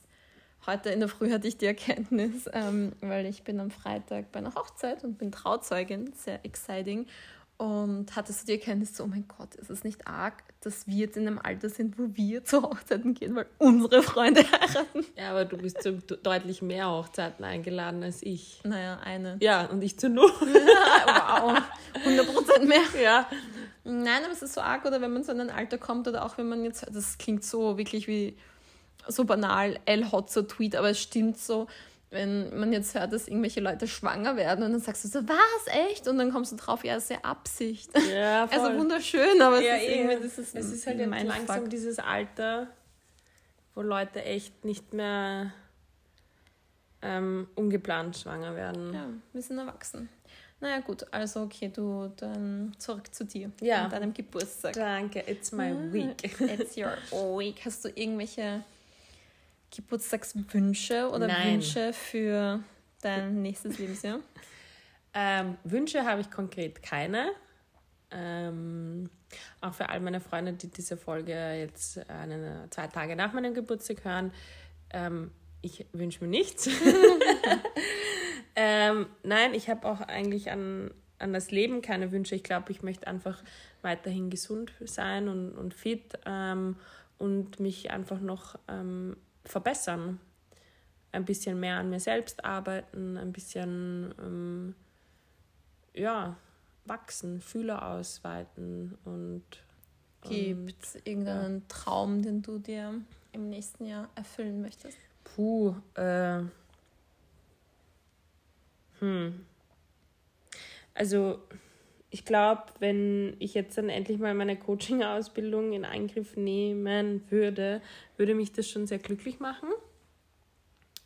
heute 0.66 0.90
in 0.90 1.00
der 1.00 1.08
Früh 1.08 1.30
hatte 1.32 1.48
ich 1.48 1.56
die 1.56 1.66
Erkenntnis, 1.66 2.48
ähm, 2.52 2.92
weil 3.00 3.26
ich 3.26 3.42
bin 3.42 3.60
am 3.60 3.70
Freitag 3.70 4.32
bei 4.32 4.38
einer 4.38 4.54
Hochzeit 4.54 5.04
und 5.04 5.18
bin 5.18 5.32
Trauzeugin, 5.32 6.12
sehr 6.14 6.44
exciting. 6.44 7.06
Und 7.58 8.14
hattest 8.14 8.42
du 8.42 8.46
die 8.46 8.52
Erkenntnis, 8.52 8.96
so, 8.96 9.02
oh 9.02 9.08
mein 9.08 9.26
Gott, 9.26 9.56
ist 9.56 9.68
es 9.68 9.82
nicht 9.82 10.06
arg, 10.06 10.44
dass 10.60 10.86
wir 10.86 10.94
jetzt 10.94 11.16
in 11.16 11.26
einem 11.26 11.40
Alter 11.40 11.68
sind, 11.68 11.98
wo 11.98 12.04
wir 12.12 12.44
zu 12.44 12.62
Hochzeiten 12.62 13.14
gehen, 13.14 13.34
weil 13.34 13.46
unsere 13.58 14.04
Freunde 14.04 14.42
heiraten? 14.42 15.04
Ja, 15.16 15.30
aber 15.30 15.44
du 15.44 15.56
bist 15.56 15.82
zu 15.82 15.94
deutlich 15.94 16.62
mehr 16.62 16.88
Hochzeiten 16.88 17.44
eingeladen 17.44 18.04
als 18.04 18.22
ich. 18.22 18.60
Naja, 18.62 19.00
eine. 19.04 19.38
Ja, 19.40 19.66
und 19.66 19.82
ich 19.82 19.98
zu 19.98 20.08
null. 20.08 20.30
wow, 20.40 21.60
100% 22.06 22.64
mehr. 22.64 23.02
Ja. 23.02 23.28
Nein, 23.82 24.22
aber 24.22 24.32
es 24.32 24.42
ist 24.42 24.54
so 24.54 24.60
arg, 24.60 24.84
oder 24.84 25.00
wenn 25.00 25.12
man 25.12 25.24
so 25.24 25.32
in 25.32 25.40
ein 25.40 25.50
Alter 25.50 25.78
kommt, 25.78 26.06
oder 26.06 26.24
auch 26.24 26.38
wenn 26.38 26.48
man 26.48 26.62
jetzt, 26.62 26.86
das 26.92 27.18
klingt 27.18 27.42
so 27.42 27.76
wirklich 27.76 28.06
wie 28.06 28.36
so 29.08 29.24
banal, 29.24 29.80
El 29.84 30.12
Hotzer 30.12 30.46
Tweet, 30.46 30.76
aber 30.76 30.90
es 30.90 31.00
stimmt 31.00 31.38
so, 31.38 31.66
wenn 32.10 32.58
man 32.58 32.72
jetzt 32.72 32.94
hört, 32.94 33.12
dass 33.12 33.28
irgendwelche 33.28 33.60
Leute 33.60 33.86
schwanger 33.86 34.36
werden 34.36 34.64
und 34.64 34.72
dann 34.72 34.80
sagst 34.80 35.04
du 35.04 35.08
so, 35.08 35.28
was, 35.28 35.66
echt? 35.90 36.08
Und 36.08 36.18
dann 36.18 36.32
kommst 36.32 36.52
du 36.52 36.56
drauf, 36.56 36.84
ja, 36.84 36.96
ist 36.96 37.10
ja 37.10 37.18
Absicht. 37.22 37.90
Ja, 38.10 38.46
voll. 38.48 38.58
Also 38.58 38.78
wunderschön, 38.78 39.42
aber 39.42 39.60
ja, 39.60 39.76
es 39.76 39.82
ist 39.82 39.88
eh. 39.88 40.00
irgendwie, 40.00 40.22
das 40.22 40.38
ist, 40.38 40.56
es 40.56 40.72
ist 40.72 40.86
halt 40.86 40.98
jetzt 40.98 41.24
langsam 41.24 41.60
Fuck. 41.60 41.70
dieses 41.70 41.98
Alter, 41.98 42.68
wo 43.74 43.82
Leute 43.82 44.24
echt 44.24 44.64
nicht 44.64 44.94
mehr 44.94 45.52
ähm, 47.02 47.48
ungeplant 47.54 48.16
schwanger 48.16 48.56
werden. 48.56 48.94
Ja, 48.94 49.08
wir 49.32 49.42
sind 49.42 49.58
erwachsen. 49.58 50.08
Naja, 50.60 50.80
gut, 50.80 51.06
also 51.12 51.42
okay, 51.42 51.70
du 51.72 52.10
dann 52.16 52.74
zurück 52.78 53.14
zu 53.14 53.24
dir. 53.24 53.52
Ja. 53.60 53.84
An 53.84 53.90
deinem 53.90 54.14
Geburtstag. 54.14 54.72
Danke, 54.72 55.22
it's 55.26 55.52
my 55.52 55.70
ah, 55.70 55.92
week. 55.92 56.40
It's 56.40 56.76
your 56.76 56.96
week. 57.38 57.60
Hast 57.64 57.84
du 57.84 57.90
irgendwelche 57.90 58.64
Geburtstagswünsche 59.74 61.10
oder 61.10 61.26
Nein. 61.26 61.54
Wünsche 61.54 61.92
für 61.92 62.60
dein 63.02 63.42
nächstes 63.42 63.78
Lebensjahr? 63.78 64.20
Ähm, 65.14 65.56
Wünsche 65.64 66.04
habe 66.04 66.20
ich 66.20 66.30
konkret 66.30 66.82
keine. 66.82 67.30
Ähm, 68.10 69.10
auch 69.60 69.74
für 69.74 69.88
all 69.88 70.00
meine 70.00 70.20
Freunde, 70.20 70.54
die 70.54 70.68
diese 70.68 70.96
Folge 70.96 71.32
jetzt 71.32 71.98
eine, 72.08 72.66
zwei 72.70 72.86
Tage 72.86 73.16
nach 73.16 73.32
meinem 73.32 73.54
Geburtstag 73.54 74.04
hören. 74.04 74.32
Ähm, 74.90 75.30
ich 75.60 75.86
wünsche 75.92 76.24
mir 76.24 76.30
nichts. 76.30 76.68
ähm, 78.56 79.06
nein, 79.22 79.54
ich 79.54 79.68
habe 79.68 79.86
auch 79.86 80.00
eigentlich 80.00 80.50
an, 80.50 80.92
an 81.18 81.32
das 81.32 81.50
Leben 81.50 81.82
keine 81.82 82.12
Wünsche. 82.12 82.34
Ich 82.34 82.44
glaube, 82.44 82.70
ich 82.72 82.82
möchte 82.82 83.06
einfach 83.06 83.42
weiterhin 83.82 84.30
gesund 84.30 84.72
sein 84.84 85.28
und, 85.28 85.52
und 85.52 85.74
fit 85.74 86.18
ähm, 86.26 86.76
und 87.18 87.60
mich 87.60 87.90
einfach 87.90 88.20
noch 88.20 88.58
ähm, 88.68 89.16
verbessern. 89.48 90.20
Ein 91.12 91.24
bisschen 91.24 91.58
mehr 91.58 91.78
an 91.78 91.90
mir 91.90 92.00
selbst 92.00 92.44
arbeiten, 92.44 93.16
ein 93.16 93.32
bisschen 93.32 94.14
ähm, 94.18 94.74
ja, 95.94 96.36
wachsen, 96.84 97.40
Fühler 97.40 97.86
ausweiten 97.86 98.98
und 99.04 99.44
Gibt 100.22 100.84
es 100.84 100.96
irgendeinen 101.04 101.60
ja. 101.60 101.64
Traum, 101.68 102.22
den 102.22 102.42
du 102.42 102.58
dir 102.58 103.00
im 103.32 103.48
nächsten 103.48 103.86
Jahr 103.86 104.08
erfüllen 104.14 104.60
möchtest? 104.60 104.98
Puh, 105.24 105.74
äh, 105.94 106.42
hm. 108.98 109.46
Also, 110.94 111.42
ich 112.10 112.24
glaube, 112.24 112.62
wenn 112.78 113.36
ich 113.38 113.54
jetzt 113.54 113.76
dann 113.76 113.90
endlich 113.90 114.18
mal 114.18 114.34
meine 114.34 114.56
Coaching-Ausbildung 114.56 115.72
in 115.72 115.84
Angriff 115.84 116.36
nehmen 116.36 117.22
würde, 117.30 117.82
würde 118.16 118.34
mich 118.34 118.52
das 118.52 118.68
schon 118.68 118.86
sehr 118.86 118.98
glücklich 118.98 119.40
machen. 119.40 119.68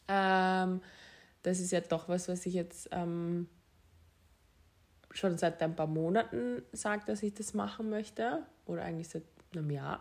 Ähm, 0.06 0.80
das 1.42 1.58
ist 1.58 1.72
ja 1.72 1.80
doch 1.80 2.08
was, 2.08 2.28
was 2.28 2.46
ich 2.46 2.54
jetzt 2.54 2.88
ähm, 2.92 3.48
schon 5.10 5.38
seit 5.38 5.60
ein 5.60 5.74
paar 5.74 5.88
Monaten 5.88 6.62
sage, 6.72 7.02
dass 7.06 7.22
ich 7.22 7.34
das 7.34 7.52
machen 7.52 7.90
möchte. 7.90 8.46
Oder 8.66 8.82
eigentlich 8.82 9.08
seit 9.08 9.24
einem 9.52 9.70
Jahr. 9.70 10.00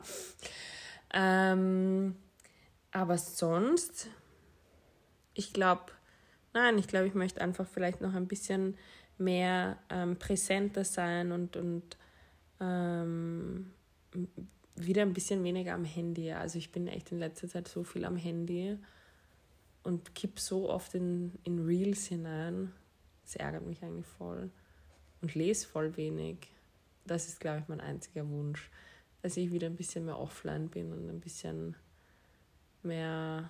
Ähm, 1.13 2.15
aber 2.91 3.17
sonst, 3.17 4.07
ich 5.33 5.51
glaube, 5.51 5.91
nein, 6.53 6.77
ich 6.77 6.87
glaube, 6.87 7.07
ich 7.07 7.15
möchte 7.15 7.41
einfach 7.41 7.67
vielleicht 7.67 8.01
noch 8.01 8.13
ein 8.13 8.27
bisschen 8.27 8.77
mehr 9.17 9.77
ähm, 9.89 10.17
präsenter 10.17 10.83
sein 10.83 11.31
und, 11.31 11.55
und 11.55 11.97
ähm, 12.59 13.71
wieder 14.75 15.01
ein 15.01 15.13
bisschen 15.13 15.43
weniger 15.43 15.73
am 15.73 15.85
Handy. 15.85 16.31
Also 16.31 16.57
ich 16.57 16.71
bin 16.71 16.87
echt 16.87 17.11
in 17.11 17.19
letzter 17.19 17.47
Zeit 17.47 17.67
so 17.67 17.83
viel 17.83 18.05
am 18.05 18.17
Handy 18.17 18.77
und 19.83 20.15
kipp 20.15 20.39
so 20.39 20.69
oft 20.69 20.93
in, 20.95 21.33
in 21.43 21.65
Reels 21.65 22.07
hinein. 22.07 22.71
Das 23.23 23.35
ärgert 23.35 23.65
mich 23.65 23.81
eigentlich 23.83 24.07
voll. 24.07 24.49
Und 25.21 25.35
lese 25.35 25.67
voll 25.67 25.95
wenig. 25.97 26.37
Das 27.05 27.27
ist, 27.27 27.39
glaube 27.39 27.59
ich, 27.59 27.67
mein 27.67 27.81
einziger 27.81 28.27
Wunsch. 28.29 28.69
Dass 29.21 29.37
ich 29.37 29.51
wieder 29.51 29.67
ein 29.67 29.75
bisschen 29.75 30.05
mehr 30.05 30.19
offline 30.19 30.67
bin 30.67 30.91
und 30.91 31.09
ein 31.09 31.19
bisschen 31.19 31.75
mehr 32.83 33.49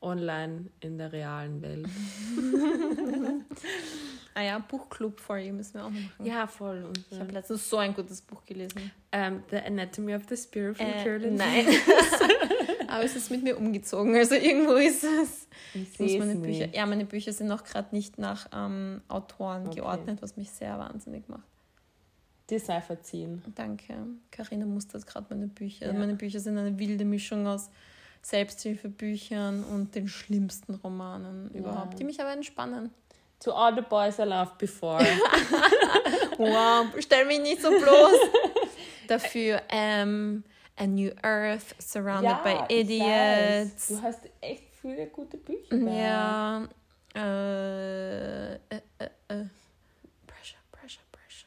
online 0.00 0.66
in 0.80 0.98
der 0.98 1.12
realen 1.12 1.60
Welt. 1.62 1.88
ah 4.34 4.42
ja, 4.42 4.58
Buchclub 4.58 5.20
for 5.20 5.38
you 5.38 5.52
müssen 5.52 5.74
wir 5.74 5.84
auch 5.84 5.90
machen. 5.90 6.24
Ja, 6.24 6.46
voll. 6.46 6.84
Und, 6.84 7.04
ich 7.10 7.18
habe 7.18 7.32
letztens 7.32 7.68
so 7.68 7.78
ein 7.78 7.94
gutes 7.94 8.20
Buch 8.20 8.44
gelesen. 8.44 8.78
Um, 8.78 8.90
ähm, 9.12 9.42
the 9.50 9.56
Anatomy 9.56 10.14
of 10.14 10.22
the 10.28 10.36
Spirit 10.36 10.76
von 10.76 10.86
äh, 10.86 11.04
Carolyn. 11.04 11.34
Nein. 11.34 11.66
Aber 12.88 13.04
es 13.04 13.16
ist 13.16 13.30
mit 13.30 13.42
mir 13.42 13.56
umgezogen. 13.56 14.14
Also 14.14 14.34
irgendwo 14.34 14.74
ist 14.74 15.02
es. 15.02 15.48
Ich 15.74 15.98
muss 15.98 16.18
meine 16.18 16.36
Bücher. 16.36 16.68
Ja, 16.74 16.84
meine 16.84 17.06
Bücher 17.06 17.32
sind 17.32 17.48
noch 17.48 17.64
gerade 17.64 17.94
nicht 17.94 18.18
nach 18.18 18.48
ähm, 18.52 19.00
Autoren 19.08 19.66
okay. 19.66 19.76
geordnet, 19.76 20.20
was 20.20 20.36
mich 20.36 20.50
sehr 20.50 20.78
wahnsinnig 20.78 21.28
macht. 21.28 21.46
Dir 22.50 22.60
sei 22.60 22.82
verziehen. 22.82 23.42
Danke. 23.54 23.94
Karina 24.30 24.66
mustert 24.66 25.06
gerade 25.06 25.26
meine 25.30 25.46
Bücher. 25.46 25.86
Ja. 25.86 25.92
Meine 25.94 26.14
Bücher 26.14 26.38
sind 26.40 26.58
eine 26.58 26.78
wilde 26.78 27.06
Mischung 27.06 27.46
aus 27.46 27.70
Selbsthilfebüchern 28.22 29.64
und 29.64 29.94
den 29.94 30.08
schlimmsten 30.08 30.74
Romanen 30.74 31.50
ja. 31.52 31.60
überhaupt, 31.60 31.98
die 31.98 32.04
mich 32.04 32.20
aber 32.20 32.32
entspannen. 32.32 32.90
To 33.42 33.52
all 33.52 33.74
the 33.74 33.82
boys 33.82 34.18
I 34.20 34.24
loved 34.24 34.58
before. 34.58 35.00
wow, 36.38 36.86
stell 37.00 37.24
mich 37.24 37.40
nicht 37.40 37.60
so 37.60 37.70
bloß. 37.70 38.14
Dafür 39.08 39.60
ähm, 39.68 40.44
A 40.76 40.86
New 40.86 41.10
Earth, 41.22 41.74
Surrounded 41.78 42.30
ja, 42.30 42.66
by 42.68 42.72
Idiots. 42.72 43.88
Du 43.88 44.00
hast 44.00 44.20
echt 44.40 44.64
viele 44.80 45.08
gute 45.08 45.38
Bücher. 45.38 45.76
Ja. 45.76 46.68
Äh, 47.14 48.54
äh, 48.54 48.58
äh, 48.98 49.08
äh. 49.28 49.44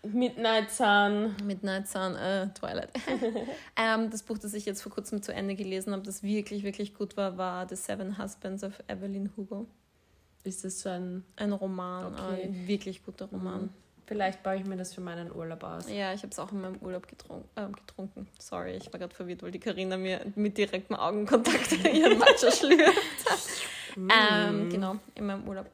Midnight 0.03 0.69
Sun. 0.69 1.35
Midnight 1.43 1.87
Sun, 1.87 2.15
Twilight. 2.53 2.89
ähm, 3.75 4.09
das 4.11 4.21
Buch, 4.21 4.37
das 4.37 4.53
ich 4.53 4.65
jetzt 4.65 4.81
vor 4.81 4.91
kurzem 4.91 5.23
zu 5.23 5.33
Ende 5.33 5.55
gelesen 5.55 5.93
habe, 5.93 6.03
das 6.03 6.21
wirklich, 6.21 6.63
wirklich 6.63 6.93
gut 6.93 7.17
war, 7.17 7.37
war 7.37 7.67
The 7.67 7.75
Seven 7.75 8.17
Husbands 8.17 8.63
of 8.63 8.73
Evelyn 8.87 9.31
Hugo. 9.35 9.65
Ist 10.45 10.63
das 10.63 10.81
so 10.81 10.89
ein... 10.89 11.23
Ein 11.35 11.51
Roman, 11.51 12.13
okay. 12.13 12.43
ein 12.43 12.67
wirklich 12.67 13.03
guter 13.03 13.25
Roman. 13.25 13.63
Mhm. 13.63 13.69
Vielleicht 14.07 14.43
baue 14.43 14.57
ich 14.57 14.65
mir 14.65 14.77
das 14.77 14.93
für 14.93 15.01
meinen 15.01 15.31
Urlaub 15.31 15.63
aus. 15.63 15.89
Ja, 15.89 16.13
ich 16.13 16.21
habe 16.21 16.29
es 16.29 16.37
auch 16.37 16.51
in 16.51 16.61
meinem 16.61 16.77
Urlaub 16.77 17.07
getrunken. 17.07 17.49
Äh, 17.55 17.67
getrunken. 17.71 18.27
Sorry, 18.39 18.75
ich 18.75 18.93
war 18.93 18.99
gerade 18.99 19.15
verwirrt, 19.15 19.41
weil 19.41 19.51
die 19.51 19.59
Karina 19.59 19.97
mir 19.97 20.21
mit 20.35 20.57
direktem 20.57 20.95
Augenkontakt 20.95 21.71
ihren 21.93 22.19
Matcha 22.19 22.51
schlürft. 22.51 22.95
Mm. 23.95 24.09
ähm, 24.11 24.69
genau, 24.69 24.97
in 25.15 25.25
meinem 25.25 25.47
Urlaub. 25.47 25.65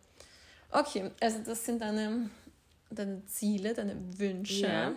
Okay, 0.71 1.11
also 1.19 1.39
das 1.45 1.65
sind 1.65 1.81
deine 1.81 2.29
deine 2.91 3.25
Ziele, 3.25 3.73
deine 3.73 3.95
Wünsche. 4.17 4.67
Ja. 4.67 4.91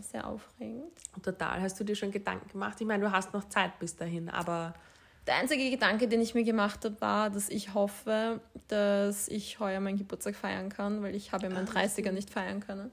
Sehr 0.00 0.26
aufregend. 0.26 0.92
Total. 1.22 1.60
Hast 1.60 1.78
du 1.78 1.84
dir 1.84 1.94
schon 1.94 2.10
Gedanken 2.10 2.48
gemacht? 2.48 2.80
Ich 2.80 2.86
meine, 2.86 3.04
du 3.04 3.12
hast 3.12 3.32
noch 3.32 3.48
Zeit 3.48 3.78
bis 3.78 3.96
dahin, 3.96 4.28
aber. 4.28 4.74
Der 5.26 5.36
einzige 5.36 5.70
Gedanke, 5.70 6.06
den 6.08 6.20
ich 6.20 6.34
mir 6.34 6.44
gemacht 6.44 6.84
habe, 6.84 7.00
war, 7.00 7.30
dass 7.30 7.48
ich 7.48 7.72
hoffe, 7.74 8.40
dass 8.68 9.28
ich 9.28 9.58
heuer 9.58 9.80
meinen 9.80 9.96
Geburtstag 9.96 10.36
feiern 10.36 10.68
kann, 10.68 11.02
weil 11.02 11.14
ich 11.14 11.32
habe 11.32 11.44
ja 11.44 11.50
meinen 11.50 11.66
30er 11.66 12.12
nicht 12.12 12.30
feiern 12.30 12.60
können. 12.60 12.90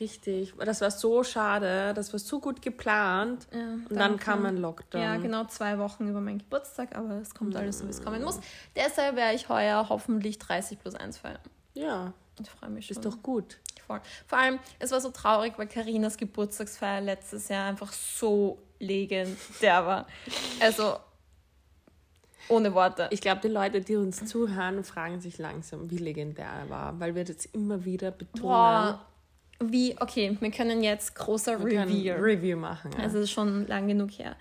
Richtig. 0.00 0.54
Das 0.64 0.80
war 0.80 0.90
so 0.90 1.24
schade. 1.24 1.92
Das 1.94 2.12
war 2.12 2.20
so 2.20 2.38
gut 2.38 2.62
geplant. 2.62 3.46
Ja, 3.52 3.58
und 3.88 3.96
dann 3.96 4.16
kam 4.16 4.46
ein 4.46 4.58
Lockdown. 4.58 5.02
Ja, 5.02 5.16
genau 5.16 5.44
zwei 5.46 5.78
Wochen 5.78 6.08
über 6.08 6.20
meinen 6.20 6.38
Geburtstag, 6.38 6.94
aber 6.94 7.14
es 7.14 7.34
kommt 7.34 7.56
alles 7.56 7.80
so, 7.80 7.86
wie 7.86 7.90
es 7.90 8.02
kommen 8.02 8.22
muss. 8.22 8.38
Deshalb 8.76 9.16
werde 9.16 9.34
ich 9.34 9.48
heuer 9.48 9.88
hoffentlich 9.88 10.38
30 10.38 10.78
plus 10.78 10.94
1 10.94 11.18
feiern. 11.18 11.40
Ja. 11.74 12.12
Ich 12.40 12.48
freue 12.48 12.70
mich 12.70 12.86
schon. 12.86 12.96
Ist 12.96 13.04
doch 13.04 13.20
gut. 13.22 13.58
Voll. 13.86 14.00
Vor 14.26 14.38
allem, 14.38 14.60
es 14.78 14.92
war 14.92 15.00
so 15.00 15.10
traurig, 15.10 15.54
weil 15.56 15.66
Karinas 15.66 16.16
Geburtstagsfeier 16.16 17.00
letztes 17.00 17.48
Jahr 17.48 17.66
einfach 17.66 17.92
so 17.92 18.58
legendär 18.78 19.86
war. 19.86 20.06
Also, 20.60 20.98
ohne 22.48 22.74
Worte. 22.74 23.08
Ich 23.10 23.20
glaube, 23.20 23.40
die 23.42 23.48
Leute, 23.48 23.80
die 23.80 23.96
uns 23.96 24.24
zuhören, 24.24 24.84
fragen 24.84 25.20
sich 25.20 25.38
langsam, 25.38 25.90
wie 25.90 25.98
legendär 25.98 26.46
er 26.46 26.70
war, 26.70 27.00
weil 27.00 27.14
wir 27.14 27.24
das 27.24 27.46
immer 27.46 27.84
wieder 27.84 28.10
betonen. 28.10 28.42
Boah. 28.42 29.04
Wie, 29.60 29.96
okay, 29.98 30.36
wir 30.38 30.50
können 30.50 30.82
jetzt 30.82 31.14
großer 31.16 31.64
wir 31.64 31.82
Review. 31.82 32.14
Review 32.14 32.56
machen. 32.56 32.92
Ja. 32.96 33.04
Also 33.04 33.26
schon 33.26 33.66
lang 33.66 33.88
genug 33.88 34.10
her. 34.12 34.36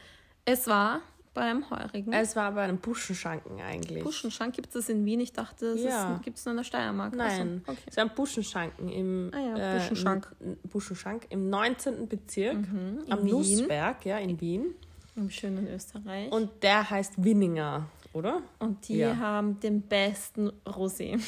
Es 0.46 0.68
war 0.68 1.02
beim 1.38 1.70
Heurigen? 1.70 2.12
Es 2.14 2.36
war 2.36 2.52
bei 2.52 2.64
einem 2.64 2.80
Buschenschanken 2.80 3.62
eigentlich. 3.62 4.04
Buschenschank 4.04 4.56
gibt 4.56 4.70
es 4.70 4.74
das 4.74 4.90
in 4.90 5.06
Wien? 5.06 5.20
Ich 5.20 5.34
dachte, 5.34 5.68
es 5.68 5.84
ja. 5.84 6.20
gibt 6.24 6.38
es 6.38 6.46
nur 6.46 6.54
in 6.54 6.58
der 6.58 6.64
Steiermark. 6.64 7.16
Nein, 7.16 7.62
okay. 7.68 7.78
es 7.86 7.96
war 7.96 8.06
ein 8.06 8.16
Buschenschanken 8.16 8.90
im, 8.90 9.32
ah 9.34 9.40
ja, 9.40 9.78
Buschenschank. 9.78 10.36
Äh, 10.40 10.68
Buschenschank 10.68 11.28
im 11.30 11.50
19. 11.50 12.08
Bezirk 12.08 12.56
mhm, 12.56 13.00
am 13.10 13.24
Wien. 13.24 13.32
Nussberg, 13.32 14.06
ja, 14.06 14.18
in 14.18 14.42
Wien. 14.42 14.76
Im 15.16 15.30
schönen 15.30 15.68
Österreich. 15.68 16.32
Und 16.32 16.64
der 16.64 16.90
heißt 16.90 17.24
Winninger, 17.24 17.88
oder? 18.18 18.42
Und 18.60 18.88
die 18.88 18.98
ja. 18.98 19.18
haben 19.18 19.60
den 19.60 19.82
besten 19.82 20.52
Rosé. 20.66 21.22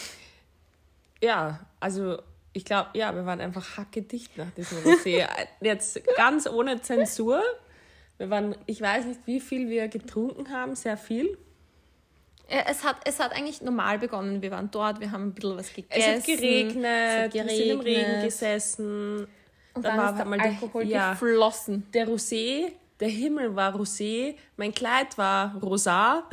Ja, 1.21 1.59
also 1.79 2.17
ich 2.53 2.65
glaube, 2.65 2.89
ja, 2.93 3.13
wir 3.13 3.25
waren 3.25 3.41
einfach 3.41 3.77
hackedicht 3.77 4.37
nach 4.37 4.51
diesem 4.51 4.79
Rosé. 4.79 5.27
Jetzt 5.61 6.01
ganz 6.15 6.47
ohne 6.47 6.81
Zensur. 6.81 7.41
Wir 8.17 8.29
waren, 8.29 8.55
ich 8.65 8.81
weiß 8.81 9.05
nicht, 9.05 9.21
wie 9.25 9.39
viel 9.39 9.69
wir 9.69 9.87
getrunken 9.87 10.49
haben, 10.51 10.75
sehr 10.75 10.97
viel. 10.97 11.37
Es, 12.47 12.83
hat, 12.83 12.97
es 13.05 13.19
hat 13.19 13.31
eigentlich 13.33 13.61
normal 13.61 13.99
begonnen. 13.99 14.41
Wir 14.41 14.49
waren 14.49 14.71
dort, 14.71 14.99
wir 14.99 15.11
haben 15.11 15.27
ein 15.27 15.33
bisschen 15.33 15.57
was 15.57 15.73
gegessen. 15.73 16.01
Es 16.01 16.17
hat 16.17 16.25
geregnet, 16.25 16.85
es 16.85 17.23
hat 17.25 17.33
wir 17.33 17.55
sind 17.55 17.69
im 17.69 17.79
Regen 17.79 18.23
gesessen. 18.23 19.27
Und 19.75 19.85
dann 19.85 19.97
dann, 19.97 19.97
war 19.97 20.33
ist 20.33 20.41
der 20.41 20.45
Alkohol 20.45 20.83
ja, 20.87 21.11
geflossen. 21.11 21.85
der 21.93 22.07
Rosé, 22.07 22.71
der 22.99 23.09
Himmel 23.09 23.55
war 23.55 23.75
Rosé, 23.75 24.35
mein 24.57 24.73
Kleid 24.73 25.17
war 25.17 25.55
rosa, 25.55 26.23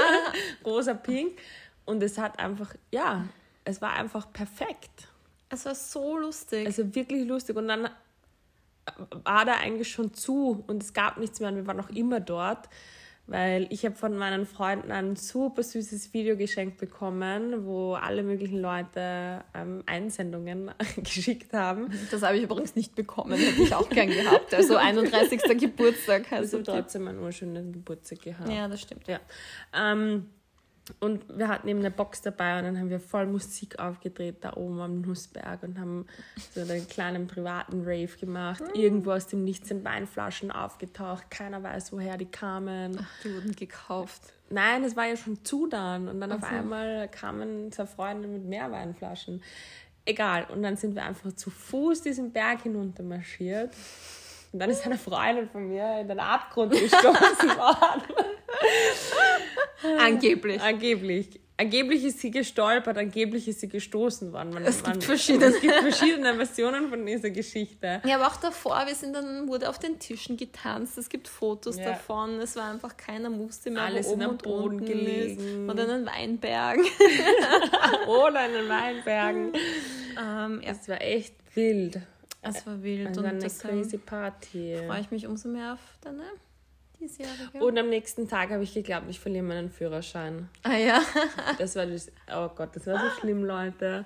rosa-pink. 0.64 1.38
Und 1.84 2.02
es 2.02 2.18
hat 2.18 2.38
einfach, 2.38 2.74
ja, 2.90 3.26
es 3.64 3.80
war 3.80 3.92
einfach 3.92 4.32
perfekt. 4.32 5.08
Es 5.48 5.64
war 5.64 5.74
so 5.74 6.18
lustig. 6.18 6.66
Also 6.66 6.94
wirklich 6.94 7.26
lustig. 7.26 7.56
Und 7.56 7.68
dann 7.68 7.88
war 9.24 9.44
da 9.44 9.54
eigentlich 9.54 9.90
schon 9.90 10.14
zu 10.14 10.64
und 10.66 10.82
es 10.82 10.92
gab 10.92 11.18
nichts 11.18 11.40
mehr 11.40 11.50
und 11.50 11.56
wir 11.56 11.66
waren 11.66 11.76
noch 11.76 11.90
immer 11.90 12.20
dort, 12.20 12.68
weil 13.28 13.66
ich 13.70 13.84
habe 13.84 13.94
von 13.94 14.16
meinen 14.16 14.46
Freunden 14.46 14.90
ein 14.90 15.14
super 15.14 15.62
süßes 15.62 16.14
Video 16.14 16.36
geschenkt 16.36 16.78
bekommen, 16.78 17.66
wo 17.66 17.92
alle 17.92 18.22
möglichen 18.22 18.58
Leute 18.60 19.44
ähm, 19.54 19.82
Einsendungen 19.86 20.70
geschickt 20.96 21.52
haben. 21.52 21.88
das 22.10 22.22
habe 22.22 22.38
ich 22.38 22.44
übrigens 22.44 22.74
nicht 22.74 22.94
bekommen, 22.94 23.38
hätte 23.38 23.62
ich 23.62 23.74
auch 23.74 23.88
gern 23.90 24.08
gehabt. 24.08 24.54
Also 24.54 24.76
31. 24.78 25.42
Geburtstag 25.60 26.32
Also 26.32 26.58
es 26.58 26.64
trotzdem 26.64 27.06
einen 27.06 27.18
urschönen 27.18 27.72
Geburtstag 27.72 28.22
gehabt. 28.22 28.50
Ja, 28.50 28.66
das 28.66 28.80
stimmt. 28.80 29.06
Ja. 29.06 29.20
Ähm, 29.74 30.30
und 31.00 31.38
wir 31.38 31.48
hatten 31.48 31.68
eben 31.68 31.80
eine 31.80 31.90
Box 31.90 32.22
dabei 32.22 32.58
und 32.58 32.64
dann 32.64 32.78
haben 32.78 32.90
wir 32.90 33.00
voll 33.00 33.26
Musik 33.26 33.78
aufgedreht 33.78 34.36
da 34.40 34.54
oben 34.54 34.80
am 34.80 35.00
Nussberg 35.00 35.62
und 35.62 35.78
haben 35.78 36.06
so 36.54 36.60
einen 36.60 36.86
kleinen 36.88 37.26
privaten 37.26 37.82
Rave 37.82 38.16
gemacht. 38.18 38.62
Irgendwo 38.74 39.12
aus 39.12 39.26
dem 39.26 39.44
Nichts 39.44 39.68
sind 39.68 39.84
Weinflaschen 39.84 40.50
aufgetaucht. 40.50 41.30
Keiner 41.30 41.62
weiß, 41.62 41.92
woher 41.92 42.16
die 42.16 42.26
kamen. 42.26 43.06
Die 43.24 43.34
wurden 43.34 43.54
gekauft. 43.54 44.32
Nein, 44.50 44.84
es 44.84 44.96
war 44.96 45.06
ja 45.06 45.16
schon 45.16 45.44
zu 45.44 45.66
dann. 45.66 46.08
Und 46.08 46.20
dann 46.20 46.32
auf 46.32 46.40
Ach 46.42 46.50
so. 46.50 46.56
einmal 46.56 47.08
kamen 47.08 47.70
zwei 47.70 47.86
Freunde 47.86 48.28
mit 48.28 48.44
mehr 48.44 48.70
Weinflaschen. 48.70 49.42
Egal. 50.04 50.46
Und 50.50 50.62
dann 50.62 50.76
sind 50.76 50.94
wir 50.94 51.04
einfach 51.04 51.32
zu 51.34 51.50
Fuß 51.50 52.02
diesen 52.02 52.32
Berg 52.32 52.62
hinunter 52.62 53.02
marschiert. 53.02 53.74
Und 54.52 54.60
dann 54.60 54.70
ist 54.70 54.84
eine 54.86 54.96
Freundin 54.98 55.48
von 55.48 55.68
mir 55.68 56.00
in 56.00 56.08
den 56.08 56.20
Abgrund 56.20 56.72
gestoßen 56.72 57.10
worden. 57.56 58.02
Angeblich. 59.98 60.60
Angeblich. 60.60 61.40
Angeblich 61.60 62.04
ist 62.04 62.20
sie 62.20 62.30
gestolpert, 62.30 62.96
angeblich 62.98 63.48
ist 63.48 63.58
sie 63.60 63.68
gestoßen 63.68 64.32
worden. 64.32 64.50
Man, 64.54 64.62
Es 64.64 64.76
gibt 64.76 64.86
man, 64.86 65.00
verschiedene. 65.02 65.46
Es 65.46 65.60
gibt 65.60 65.74
verschiedene 65.74 66.34
Versionen 66.36 66.88
von 66.88 67.04
dieser 67.04 67.30
Geschichte. 67.30 68.00
Ja, 68.04 68.14
aber 68.14 68.28
auch 68.28 68.36
davor, 68.36 68.84
wir 68.86 68.94
sind 68.94 69.12
dann, 69.12 69.48
wurde 69.48 69.68
auf 69.68 69.80
den 69.80 69.98
Tischen 69.98 70.36
getanzt, 70.36 70.96
es 70.98 71.08
gibt 71.08 71.26
Fotos 71.26 71.76
Ja. 71.76 71.86
davon, 71.86 72.38
es 72.38 72.54
war 72.54 72.70
einfach 72.70 72.96
keiner 72.96 73.36
wusste 73.36 73.72
mehr, 73.72 73.82
Alles 73.82 74.06
in 74.12 74.24
und 74.24 74.40
Boden 74.44 74.84
gelegen. 74.84 75.64
ist. 75.66 75.70
Oder 75.74 75.82
einen 75.92 76.06
Weinberg. 76.06 76.78
Oder 78.06 78.46
in 78.46 78.52
den 78.52 78.68
Weinbergen. 78.68 79.52
ähm, 80.16 80.62
ja, 80.64 80.70
Es 80.70 80.88
war 80.88 81.00
echt 81.02 81.34
wild. 81.56 81.98
Es 82.42 82.66
war 82.66 82.82
wild 82.82 83.08
und 83.08 83.16
war 83.18 83.30
eine 83.30 83.38
deshalb 83.38 83.74
crazy 83.74 83.98
Party. 83.98 84.76
freue 84.86 85.00
ich 85.00 85.10
mich 85.10 85.26
umso 85.26 85.48
mehr 85.48 85.74
auf 85.74 85.98
deine 86.00 86.22
diesjährige. 87.00 87.64
Und 87.64 87.78
am 87.78 87.88
nächsten 87.88 88.28
Tag 88.28 88.50
habe 88.50 88.62
ich 88.62 88.74
geglaubt, 88.74 89.06
ich 89.08 89.20
verliere 89.20 89.44
meinen 89.44 89.70
Führerschein. 89.70 90.48
ah 90.62 90.76
ja, 90.76 91.00
Das 91.58 91.76
war 91.76 91.86
das, 91.86 92.10
oh 92.34 92.48
Gott, 92.48 92.74
das 92.74 92.86
war 92.86 92.98
so 92.98 93.20
schlimm, 93.20 93.44
Leute. 93.44 94.04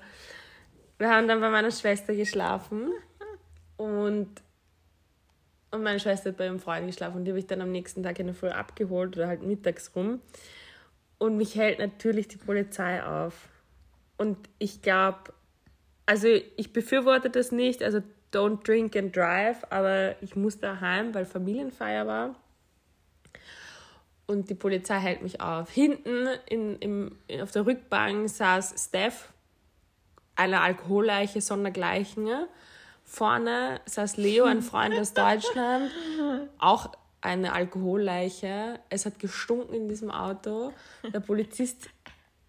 Wir 0.97 1.09
haben 1.09 1.27
dann 1.27 1.39
bei 1.41 1.49
meiner 1.49 1.71
Schwester 1.71 2.15
geschlafen 2.15 2.91
und, 3.77 4.29
und 5.71 5.83
meine 5.83 5.99
Schwester 5.99 6.29
hat 6.29 6.37
bei 6.37 6.45
ihrem 6.45 6.59
Freund 6.59 6.85
geschlafen 6.85 7.17
und 7.17 7.25
die 7.25 7.31
habe 7.31 7.39
ich 7.39 7.47
dann 7.47 7.61
am 7.61 7.71
nächsten 7.71 8.03
Tag 8.03 8.19
in 8.19 8.27
der 8.27 8.35
Früh 8.35 8.49
abgeholt 8.49 9.17
oder 9.17 9.27
halt 9.27 9.41
mittags 9.43 9.91
rum. 9.95 10.21
Und 11.17 11.37
mich 11.37 11.55
hält 11.55 11.79
natürlich 11.79 12.27
die 12.27 12.37
Polizei 12.37 13.03
auf. 13.03 13.47
Und 14.17 14.37
ich 14.59 14.81
glaube, 14.81 15.33
also 16.05 16.27
ich 16.27 16.73
befürworte 16.73 17.29
das 17.29 17.51
nicht, 17.51 17.81
also 17.81 18.01
don't 18.33 18.65
drink 18.65 18.95
and 18.95 19.15
drive, 19.15 19.63
aber 19.69 20.15
ich 20.21 20.35
musste 20.35 20.61
daheim, 20.61 21.13
weil 21.13 21.25
Familienfeier 21.25 22.07
war. 22.07 22.35
Und 24.25 24.49
die 24.49 24.55
Polizei 24.55 24.99
hält 24.99 25.21
mich 25.21 25.41
auf. 25.41 25.69
Hinten 25.69 26.27
in, 26.47 26.77
im, 26.79 27.17
auf 27.41 27.51
der 27.51 27.65
Rückbank 27.65 28.29
saß 28.29 28.73
Steph, 28.77 29.29
eine 30.35 30.61
Alkoholleiche 30.61 31.41
sondergleichen. 31.41 32.29
Vorne 33.03 33.81
saß 33.85 34.17
Leo, 34.17 34.45
ein 34.45 34.61
Freund 34.61 34.97
aus 34.97 35.13
Deutschland, 35.13 35.91
auch 36.57 36.91
eine 37.21 37.53
Alkoholleiche. 37.53 38.79
Es 38.89 39.05
hat 39.05 39.19
gestunken 39.19 39.75
in 39.75 39.87
diesem 39.87 40.09
Auto. 40.09 40.73
Der 41.13 41.19
Polizist 41.19 41.89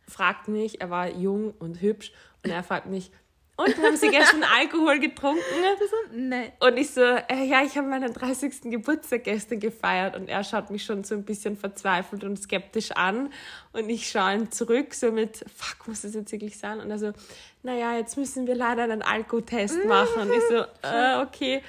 fragt 0.08 0.48
mich, 0.48 0.80
er 0.80 0.90
war 0.90 1.10
jung 1.10 1.54
und 1.58 1.80
hübsch, 1.80 2.12
und 2.42 2.50
er 2.50 2.62
fragt 2.62 2.86
mich, 2.86 3.10
und 3.56 3.76
haben 3.78 3.96
Sie 3.96 4.08
gestern 4.10 4.42
Alkohol 4.42 4.98
getrunken? 4.98 5.40
nein. 6.12 6.52
Und 6.58 6.76
ich 6.76 6.90
so, 6.90 7.02
äh, 7.02 7.44
ja, 7.44 7.62
ich 7.62 7.76
habe 7.76 7.86
meinen 7.86 8.12
30. 8.12 8.62
Geburtstag 8.62 9.24
gestern 9.24 9.60
gefeiert 9.60 10.16
und 10.16 10.28
er 10.28 10.42
schaut 10.42 10.70
mich 10.70 10.84
schon 10.84 11.04
so 11.04 11.14
ein 11.14 11.24
bisschen 11.24 11.56
verzweifelt 11.56 12.24
und 12.24 12.36
skeptisch 12.36 12.90
an 12.92 13.32
und 13.72 13.88
ich 13.88 14.10
schaue 14.10 14.34
ihn 14.34 14.50
zurück 14.50 14.92
so 14.94 15.12
mit, 15.12 15.44
fuck, 15.54 15.86
muss 15.86 16.02
das 16.02 16.14
jetzt 16.14 16.32
wirklich 16.32 16.58
sein? 16.58 16.80
Und 16.80 16.90
er 16.90 16.98
so, 16.98 17.12
naja, 17.62 17.96
jetzt 17.96 18.16
müssen 18.16 18.46
wir 18.46 18.56
leider 18.56 18.82
einen 18.84 19.02
Alkotest 19.02 19.84
machen. 19.84 20.22
Und 20.22 20.32
ich 20.32 20.42
so, 20.48 20.64
äh, 20.82 21.22
okay. 21.22 21.62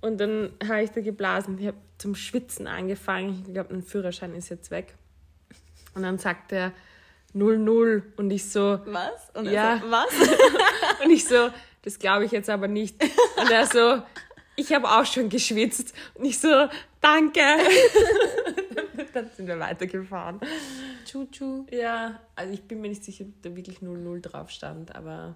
Und 0.00 0.18
dann 0.18 0.52
habe 0.66 0.82
ich 0.82 0.90
da 0.90 1.00
geblasen, 1.00 1.58
ich 1.58 1.66
habe 1.66 1.76
zum 1.98 2.14
Schwitzen 2.14 2.66
angefangen. 2.66 3.44
Ich 3.46 3.52
glaube, 3.52 3.72
mein 3.72 3.82
Führerschein 3.82 4.34
ist 4.34 4.48
jetzt 4.48 4.70
weg. 4.70 4.94
Und 5.94 6.02
dann 6.02 6.18
sagt 6.18 6.52
er 6.52 6.72
0-0 7.34 8.02
und 8.16 8.30
ich 8.30 8.50
so, 8.50 8.80
Was? 8.86 9.30
Und 9.34 9.46
Ja. 9.46 9.74
er 9.74 9.80
so, 9.80 9.90
was? 9.90 10.06
und 11.04 11.10
ich 11.10 11.26
so, 11.26 11.50
das 11.82 11.98
glaube 11.98 12.24
ich 12.24 12.32
jetzt 12.32 12.50
aber 12.50 12.68
nicht. 12.68 13.02
Und 13.36 13.50
er 13.50 13.66
so, 13.66 14.02
ich 14.56 14.72
habe 14.72 14.88
auch 14.90 15.06
schon 15.06 15.28
geschwitzt. 15.28 15.94
Und 16.14 16.24
ich 16.26 16.38
so, 16.38 16.68
danke. 17.00 17.40
Dann 19.12 19.28
sind 19.36 19.46
wir 19.48 19.58
weitergefahren. 19.58 20.40
Chuchu. 21.04 21.66
Ja, 21.70 22.20
also 22.36 22.52
ich 22.52 22.62
bin 22.62 22.80
mir 22.80 22.88
nicht 22.88 23.02
sicher, 23.04 23.24
ob 23.24 23.42
da 23.42 23.56
wirklich 23.56 23.78
0-0 23.78 24.20
drauf 24.20 24.50
stand, 24.50 24.94
aber 24.94 25.34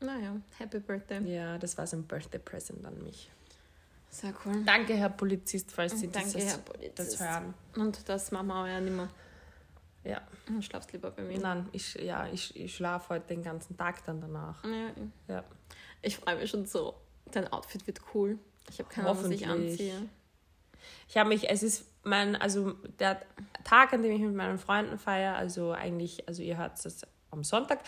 Naja, 0.00 0.36
Happy 0.58 0.80
Birthday. 0.80 1.20
ja, 1.34 1.56
das 1.58 1.78
war 1.78 1.86
so 1.86 1.96
ein 1.96 2.02
Birthday 2.04 2.38
Present 2.38 2.84
an 2.84 3.02
mich. 3.02 3.30
Sehr 4.10 4.34
cool. 4.44 4.62
Danke, 4.66 4.94
Herr 4.94 5.08
Polizist, 5.10 5.70
falls 5.72 5.98
Sie 6.00 6.08
Danke, 6.10 6.30
Polizist. 6.64 6.98
das 6.98 7.20
hören. 7.20 7.54
Und 7.76 8.08
das 8.08 8.32
Mama 8.32 8.68
ja 8.68 8.80
nicht 8.80 8.94
mehr. 8.96 9.08
Ja, 10.04 10.22
Du 10.46 10.60
schlafst 10.62 10.92
lieber 10.92 11.10
bei 11.10 11.22
mir. 11.22 11.38
nein, 11.38 11.68
ich, 11.72 11.94
ja, 11.94 12.26
ich, 12.32 12.56
ich 12.56 12.74
schlafe 12.74 13.10
heute 13.10 13.26
den 13.28 13.42
ganzen 13.42 13.76
Tag 13.76 14.04
dann 14.06 14.20
danach. 14.20 14.64
Ja, 14.64 14.90
Ja. 15.36 15.44
ich 16.02 16.16
freue 16.16 16.36
mich 16.36 16.50
schon 16.50 16.64
so. 16.66 16.94
Dein 17.32 17.52
Outfit 17.52 17.86
wird 17.86 18.00
cool. 18.14 18.38
Ich 18.70 18.78
habe 18.78 18.88
keine 18.88 19.08
Ahnung, 19.10 19.24
was 19.24 19.30
ich 19.30 19.46
anziehe. 19.46 20.08
Ich 21.08 21.16
habe 21.18 21.28
mich, 21.28 21.48
es 21.50 21.62
ist 21.62 21.86
mein, 22.02 22.34
also 22.36 22.72
der 22.98 23.20
Tag, 23.64 23.92
an 23.92 24.02
dem 24.02 24.12
ich 24.12 24.20
mit 24.20 24.34
meinen 24.34 24.58
Freunden 24.58 24.98
feiere, 24.98 25.36
also 25.36 25.72
eigentlich, 25.72 26.26
also 26.26 26.42
ihr 26.42 26.56
hört 26.56 26.82
es 26.84 27.06
am 27.30 27.44
Sonntag, 27.44 27.80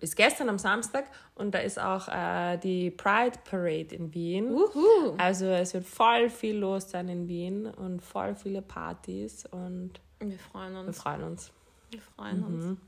ist 0.00 0.16
gestern 0.16 0.48
am 0.48 0.58
Samstag 0.58 1.06
und 1.34 1.54
da 1.54 1.58
ist 1.58 1.78
auch 1.78 2.08
äh, 2.08 2.56
die 2.58 2.90
Pride 2.90 3.38
Parade 3.44 3.94
in 3.94 4.12
Wien. 4.14 4.50
Uhu. 4.50 5.14
Also 5.18 5.46
es 5.46 5.74
wird 5.74 5.84
voll 5.84 6.30
viel 6.30 6.56
los 6.56 6.90
sein 6.90 7.08
in 7.08 7.28
Wien 7.28 7.66
und 7.66 8.00
voll 8.00 8.34
viele 8.34 8.62
Partys 8.62 9.44
und 9.46 9.92
Wir 10.30 10.38
freuen 10.38 10.72
wir 10.74 10.80
uns. 10.80 10.98
freuen 10.98 11.22
uns. 11.22 11.52
Wir 11.90 12.00
freuen 12.00 12.38
Mhm. 12.38 12.44
uns. 12.70 12.78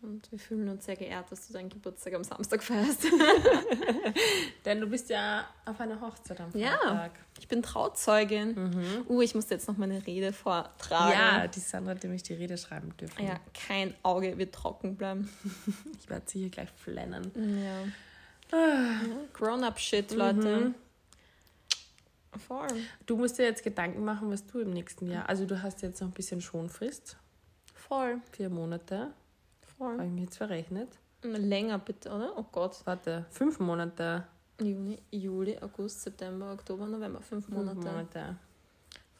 Und 0.00 0.30
wir 0.30 0.38
fühlen 0.38 0.68
uns 0.68 0.84
sehr 0.84 0.94
geehrt, 0.94 1.30
dass 1.32 1.48
du 1.48 1.52
deinen 1.54 1.68
Geburtstag 1.70 2.14
am 2.14 2.22
Samstag 2.22 2.62
feierst. 2.62 3.02
Denn 4.64 4.80
du 4.80 4.86
bist 4.86 5.10
ja 5.10 5.44
auf 5.64 5.80
einer 5.80 6.00
Hochzeit 6.00 6.40
am 6.40 6.50
Ja. 6.54 6.76
Freitag. 6.78 7.12
Ich 7.40 7.48
bin 7.48 7.62
Trauzeugin. 7.62 9.04
Uh, 9.08 9.22
ich 9.22 9.34
muss 9.34 9.50
jetzt 9.50 9.66
noch 9.68 9.76
meine 9.76 10.06
Rede 10.06 10.32
vortragen. 10.32 11.12
Ja, 11.12 11.46
die 11.48 11.58
Sandra 11.60 11.92
hat 11.92 12.02
nämlich 12.04 12.22
die 12.22 12.34
Rede 12.34 12.56
schreiben 12.58 12.96
dürfen. 12.96 13.26
Ja, 13.26 13.40
kein 13.66 13.92
Auge 14.04 14.38
wird 14.38 14.54
trocken 14.54 14.96
bleiben. 14.96 15.28
Ich 16.00 16.08
werde 16.08 16.24
sie 16.26 16.40
hier 16.40 16.50
gleich 16.50 16.70
flennen. 16.70 17.32
Ja. 18.52 18.56
ja 18.58 19.00
Grown-up-Shit, 19.32 20.12
Leute. 20.12 20.74
Voll. 22.36 22.68
Du 23.06 23.16
musst 23.16 23.38
dir 23.38 23.44
jetzt 23.44 23.62
Gedanken 23.64 24.04
machen, 24.04 24.30
was 24.30 24.46
du 24.46 24.60
im 24.60 24.70
nächsten 24.70 25.06
Jahr. 25.10 25.28
Also 25.28 25.46
du 25.46 25.62
hast 25.62 25.82
jetzt 25.82 26.00
noch 26.00 26.08
ein 26.08 26.12
bisschen 26.14 26.40
Schonfrist, 26.40 27.16
Voll. 27.74 28.20
vier 28.32 28.50
Monate. 28.50 28.98
Habe 28.98 29.12
Voll. 29.96 30.04
ich 30.04 30.10
mir 30.10 30.22
jetzt 30.22 30.36
verrechnet. 30.36 30.88
Länger 31.22 31.78
bitte, 31.78 32.10
oder? 32.10 32.32
Oh 32.36 32.44
Gott. 32.52 32.80
Warte, 32.84 33.26
fünf 33.30 33.58
Monate. 33.58 34.24
Juni, 34.60 34.98
Juli, 35.10 35.56
August, 35.60 36.02
September, 36.02 36.52
Oktober, 36.52 36.86
November. 36.86 37.20
Fünf 37.20 37.46
Fünf 37.46 37.56
Monate. 37.56 37.78
Monate. 37.78 38.36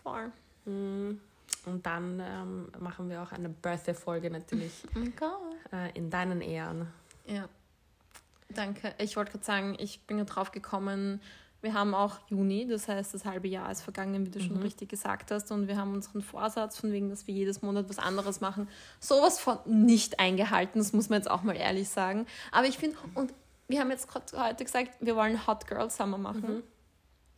Voll. 0.03 0.31
Mhm. 0.65 1.21
Und 1.67 1.87
dann 1.87 2.21
ähm, 2.21 2.69
machen 2.79 3.09
wir 3.09 3.23
auch 3.23 3.33
eine 3.33 3.49
Birthday-Folge 3.49 4.31
natürlich 4.31 4.73
Oh 4.95 4.99
mein 4.99 5.15
Gott. 5.17 5.41
äh, 5.73 5.91
in 5.97 6.11
deinen 6.11 6.41
Ehren. 6.41 6.89
Ja. 7.27 7.49
Danke. 8.51 8.95
Ich 8.99 9.17
wollte 9.17 9.33
gerade 9.33 9.45
sagen, 9.45 9.77
ich 9.79 10.01
bin 10.03 10.19
ja 10.19 10.25
drauf 10.25 10.53
gekommen, 10.53 11.21
Wir 11.61 11.75
haben 11.75 11.93
auch 11.93 12.19
Juni, 12.29 12.69
das 12.69 12.87
heißt, 12.87 13.15
das 13.15 13.25
halbe 13.25 13.49
Jahr 13.49 13.71
ist 13.73 13.83
vergangen, 13.83 14.25
wie 14.25 14.31
du 14.31 14.41
schon 14.41 14.63
richtig 14.63 14.91
gesagt 14.91 15.33
hast. 15.33 15.51
Und 15.51 15.67
wir 15.67 15.77
haben 15.77 15.93
unseren 15.93 16.23
Vorsatz, 16.23 16.79
von 16.79 16.93
wegen, 16.93 17.09
dass 17.11 17.27
wir 17.27 17.35
jedes 17.35 17.63
Monat 17.63 17.89
was 17.89 17.99
anderes 17.99 18.41
machen, 18.41 18.69
sowas 19.01 19.41
von 19.41 19.59
nicht 19.67 20.21
eingehalten. 20.21 20.79
Das 20.79 20.93
muss 20.93 21.09
man 21.09 21.19
jetzt 21.19 21.29
auch 21.29 21.43
mal 21.43 21.57
ehrlich 21.57 21.89
sagen. 21.89 22.27
Aber 22.53 22.69
ich 22.69 22.79
finde, 22.79 22.97
und 23.15 23.35
wir 23.67 23.81
haben 23.81 23.91
jetzt 23.91 24.09
gerade 24.09 24.25
heute 24.41 24.65
gesagt, 24.65 24.93
wir 25.01 25.17
wollen 25.17 25.47
Hot 25.49 25.67
Girl 25.67 25.91
Summer 25.91 26.19
machen. 26.19 26.63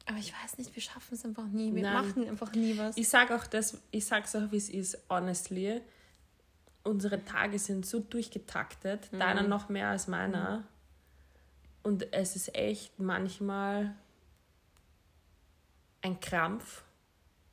Aber 0.06 0.18
ich 0.18 0.32
weiß 0.32 0.58
nicht, 0.58 0.74
wir 0.74 0.82
schaffen 0.82 1.14
es 1.14 1.24
einfach 1.24 1.46
nie. 1.46 1.74
Wir 1.74 1.82
Nein. 1.82 1.94
machen 1.94 2.28
einfach 2.28 2.52
nie 2.52 2.76
was. 2.76 2.96
Ich 2.96 3.08
sag 3.08 3.30
auch 3.30 3.46
das, 3.46 3.78
ich 3.90 4.04
sag's 4.04 4.34
auch, 4.36 4.50
wie 4.50 4.56
es 4.56 4.68
ist, 4.68 4.98
honestly. 5.08 5.80
Unsere 6.82 7.24
Tage 7.24 7.58
sind 7.58 7.86
so 7.86 8.00
durchgetaktet, 8.00 9.08
deiner 9.12 9.42
noch 9.42 9.68
mehr 9.68 9.88
als 9.88 10.08
meiner. 10.08 10.64
Und 11.82 12.12
es 12.12 12.36
ist 12.36 12.54
echt 12.54 12.98
manchmal 12.98 13.94
ein 16.02 16.20
Krampf. 16.20 16.82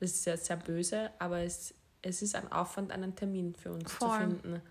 Das 0.00 0.12
ist 0.12 0.24
jetzt 0.26 0.46
sehr 0.46 0.56
böse, 0.56 1.10
aber 1.18 1.40
es, 1.40 1.74
es 2.02 2.22
ist 2.22 2.34
ein 2.34 2.50
Aufwand, 2.52 2.92
einen 2.92 3.14
Termin 3.14 3.54
für 3.54 3.72
uns 3.72 3.90
Voll. 3.90 4.10
zu 4.10 4.16
finden. 4.18 4.62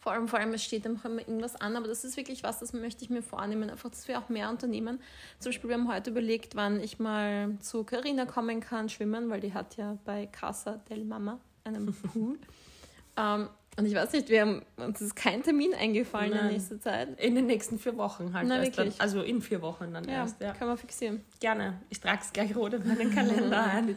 Vor 0.00 0.12
allem, 0.12 0.28
vor 0.28 0.38
allem, 0.38 0.54
es 0.54 0.62
steht 0.62 0.86
einfach 0.86 1.06
immer 1.06 1.20
irgendwas 1.20 1.56
an, 1.56 1.76
aber 1.76 1.88
das 1.88 2.04
ist 2.04 2.16
wirklich 2.16 2.44
was, 2.44 2.60
das 2.60 2.72
möchte 2.72 3.04
ich 3.04 3.10
mir 3.10 3.22
vornehmen, 3.22 3.68
einfach, 3.68 3.90
dass 3.90 4.06
wir 4.06 4.18
auch 4.18 4.28
mehr 4.28 4.48
unternehmen. 4.48 5.00
Zum 5.40 5.50
Beispiel, 5.50 5.70
wir 5.70 5.76
haben 5.76 5.92
heute 5.92 6.10
überlegt, 6.10 6.54
wann 6.54 6.80
ich 6.80 6.98
mal 7.00 7.58
zu 7.60 7.82
Carina 7.82 8.24
kommen 8.24 8.60
kann, 8.60 8.88
schwimmen, 8.88 9.28
weil 9.28 9.40
die 9.40 9.52
hat 9.52 9.76
ja 9.76 9.98
bei 10.04 10.26
Casa 10.26 10.76
del 10.88 11.04
Mama 11.04 11.40
einen 11.64 11.92
Pool. 11.92 12.38
ähm, 13.16 13.48
und 13.78 13.86
ich 13.86 13.94
weiß 13.94 14.12
nicht, 14.12 14.28
wir 14.28 14.40
haben, 14.42 14.62
uns 14.76 15.00
ist 15.00 15.14
kein 15.14 15.42
Termin 15.42 15.72
eingefallen 15.72 16.32
in 16.32 16.36
Nein. 16.38 16.52
nächster 16.52 16.80
Zeit. 16.80 17.18
In 17.20 17.36
den 17.36 17.46
nächsten 17.46 17.78
vier 17.78 17.96
Wochen 17.96 18.32
halt. 18.34 18.50
Erst 18.50 18.78
dann, 18.78 18.92
also 18.98 19.22
in 19.22 19.40
vier 19.40 19.62
Wochen 19.62 19.94
dann 19.94 20.04
Ja, 20.04 20.14
erst. 20.16 20.40
Ja. 20.40 20.52
können 20.52 20.70
wir 20.72 20.76
fixieren. 20.76 21.24
Gerne. 21.40 21.80
Ich 21.88 22.00
trage 22.00 22.20
es 22.22 22.32
gleich 22.32 22.54
rot 22.56 22.74
in 22.74 22.86
meinen 22.86 23.14
Kalender 23.14 23.64
ein. 23.72 23.96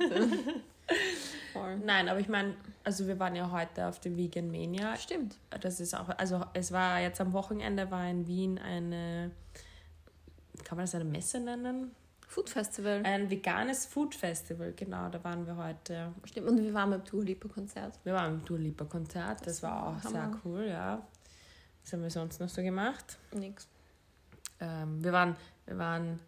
Nein, 1.84 2.10
aber 2.10 2.20
ich 2.20 2.30
meine, 2.30 2.54
also 2.84 3.08
wir 3.08 3.20
waren 3.20 3.36
ja 3.36 3.52
heute 3.52 3.88
auf 3.88 4.00
der 4.00 4.16
Vegan 4.16 4.52
Mania. 4.52 4.96
Stimmt. 4.98 5.36
Das 5.62 5.80
ist 5.80 5.94
auch, 5.96 6.10
also 6.10 6.46
es 6.54 6.72
war 6.72 7.00
jetzt 7.02 7.20
am 7.20 7.34
Wochenende 7.34 7.90
war 7.92 8.08
in 8.10 8.28
Wien 8.28 8.60
eine, 8.60 9.32
kann 10.64 10.78
man 10.78 10.86
das 10.86 10.96
eine 10.96 11.06
Messe 11.06 11.40
nennen? 11.40 11.92
Food 12.32 12.50
Festival. 12.50 13.02
Ein 13.04 13.30
veganes 13.30 13.86
Food 13.86 14.16
Festival, 14.16 14.72
genau, 14.74 15.10
da 15.10 15.22
waren 15.24 15.46
wir 15.46 15.58
heute. 15.58 16.14
Stimmt. 16.24 16.48
Und 16.48 16.64
wir 16.64 16.74
waren 16.74 16.90
beim 16.90 17.04
Dua 17.04 17.22
Lipa 17.24 17.50
Konzert. 17.50 18.00
Wir 18.06 18.14
waren 18.14 18.36
im 18.36 18.46
Dua 18.46 18.58
Lipa 18.58 18.86
Konzert, 18.86 19.42
das, 19.42 19.46
Das 19.60 19.64
war 19.64 19.88
auch 19.88 20.02
sehr 20.02 20.24
Hammer. 20.24 20.40
cool, 20.46 20.66
ja. 20.66 21.06
Was 21.84 21.92
haben 21.92 22.04
wir 22.04 22.10
sonst 22.10 22.40
noch 22.40 22.48
so 22.48 22.62
gemacht? 22.62 23.18
Nix. 23.34 23.68
Ähm, 24.62 25.04
wir, 25.04 25.12
waren, 25.12 25.36
wir 25.66 25.78
waren 25.78 26.20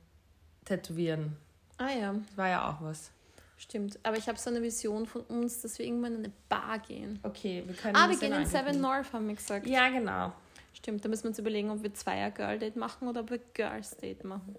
tätowieren, 0.66 1.38
Ah 1.78 1.90
ja, 1.90 2.12
das 2.14 2.38
war 2.38 2.50
ja 2.50 2.70
auch 2.70 2.82
was. 2.82 3.10
stimmt. 3.58 3.98
Aber 4.04 4.18
ich 4.18 4.28
habe 4.28 4.38
so 4.38 4.50
eine 4.50 4.62
Vision 4.62 5.06
von 5.06 5.22
uns, 5.22 5.62
dass 5.62 5.80
wir 5.80 5.86
irgendwann 5.86 6.14
in 6.16 6.20
eine 6.26 6.34
Bar 6.50 6.80
gehen. 6.80 7.20
Okay, 7.24 7.64
wir 7.66 7.76
können 7.76 7.96
Ah, 7.96 8.10
wir 8.10 8.18
gehen 8.18 8.34
in 8.34 8.46
Seven. 8.46 8.82
North, 8.82 9.14
haben 9.14 9.28
wir 9.28 9.36
gesagt. 9.36 9.66
Ja, 9.68 9.88
genau. 9.90 10.34
Stimmt, 10.74 11.06
da 11.06 11.10
müssen 11.10 11.24
wir 11.24 11.30
uns 11.30 11.40
überlegen, 11.40 11.70
ob 11.70 11.82
wir 11.82 11.94
Zweier 11.94 12.30
Girl 12.32 12.60
Date 12.60 12.76
machen 12.76 13.08
oder 13.08 13.22
ob 13.22 13.30
wir 13.30 13.40
Girls 13.54 13.96
Date 13.96 14.24
machen. 14.26 14.56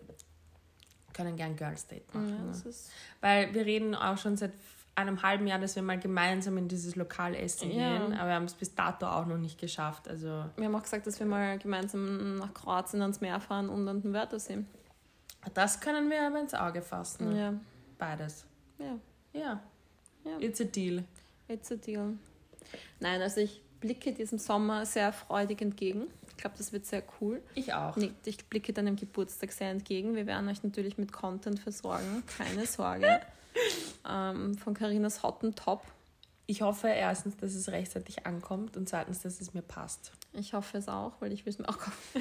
Können 1.14 1.36
gern 1.36 1.56
Girls 1.56 1.86
Date 1.86 2.12
machen. 2.14 2.28
Ja, 2.36 2.44
ne? 2.68 2.74
Weil 3.20 3.54
wir 3.54 3.64
reden 3.64 3.94
auch 3.94 4.18
schon 4.18 4.36
seit 4.36 4.52
einem 4.96 5.22
halben 5.22 5.46
Jahr, 5.46 5.58
dass 5.58 5.74
wir 5.74 5.82
mal 5.82 5.98
gemeinsam 5.98 6.56
in 6.58 6.68
dieses 6.68 6.94
Lokal 6.94 7.34
essen 7.34 7.70
Ja. 7.70 7.98
gehen, 7.98 8.12
aber 8.14 8.28
wir 8.28 8.34
haben 8.34 8.44
es 8.44 8.54
bis 8.54 8.74
dato 8.74 9.06
auch 9.06 9.26
noch 9.26 9.38
nicht 9.38 9.58
geschafft. 9.58 10.06
Also 10.08 10.44
wir 10.56 10.64
haben 10.66 10.74
auch 10.74 10.82
gesagt, 10.82 11.06
dass 11.06 11.18
wir 11.18 11.26
mal 11.26 11.58
gemeinsam 11.58 12.36
nach 12.36 12.52
Kroatien 12.54 13.02
ans 13.02 13.20
Meer 13.20 13.40
fahren 13.40 13.68
und 13.68 13.88
an 13.88 14.02
den 14.02 14.12
Wörthersee. 14.12 14.58
das 15.54 15.80
können 15.80 16.10
wir 16.10 16.26
aber 16.26 16.40
ins 16.40 16.54
Auge 16.54 16.80
fassen. 16.82 17.34
Ja, 17.36 17.54
Beides. 17.98 18.44
ja, 18.78 18.98
Ja. 19.32 19.60
Ja. 20.24 20.38
It's 20.38 20.60
a 20.60 20.64
deal. 20.64 21.02
it's 21.48 21.70
a 21.72 21.74
deal. 21.76 22.14
Nein, 23.00 23.20
also 23.20 23.40
ich 23.40 23.60
blicke 23.80 24.12
diesem 24.12 24.38
Sommer 24.38 24.86
sehr 24.86 25.12
freudig 25.12 25.60
entgegen. 25.60 26.04
Ich 26.36 26.42
glaube, 26.42 26.56
das 26.58 26.72
wird 26.72 26.84
sehr 26.86 27.02
cool. 27.20 27.42
Ich 27.54 27.72
auch. 27.72 27.96
Ich 28.24 28.44
blicke 28.46 28.72
deinem 28.72 28.96
Geburtstag 28.96 29.52
sehr 29.52 29.70
entgegen. 29.70 30.14
Wir 30.14 30.26
werden 30.26 30.48
euch 30.48 30.62
natürlich 30.62 30.98
mit 30.98 31.12
Content 31.12 31.60
versorgen, 31.60 32.22
keine 32.38 32.66
Sorge. 32.66 33.20
ähm, 34.08 34.56
von 34.58 34.74
Carinas 34.74 35.22
Hotten 35.22 35.54
Top. 35.54 35.82
Ich 36.46 36.60
hoffe 36.60 36.88
erstens, 36.88 37.36
dass 37.38 37.54
es 37.54 37.68
rechtzeitig 37.70 38.26
ankommt 38.26 38.76
und 38.76 38.86
zweitens, 38.88 39.22
dass 39.22 39.40
es 39.40 39.54
mir 39.54 39.62
passt. 39.62 40.12
Ich 40.34 40.52
hoffe 40.52 40.76
es 40.76 40.88
auch, 40.88 41.12
weil 41.20 41.32
ich 41.32 41.46
will 41.46 41.52
es 41.52 41.58
mir 41.58 41.68
auch 41.68 41.78
kaufen. 41.78 42.20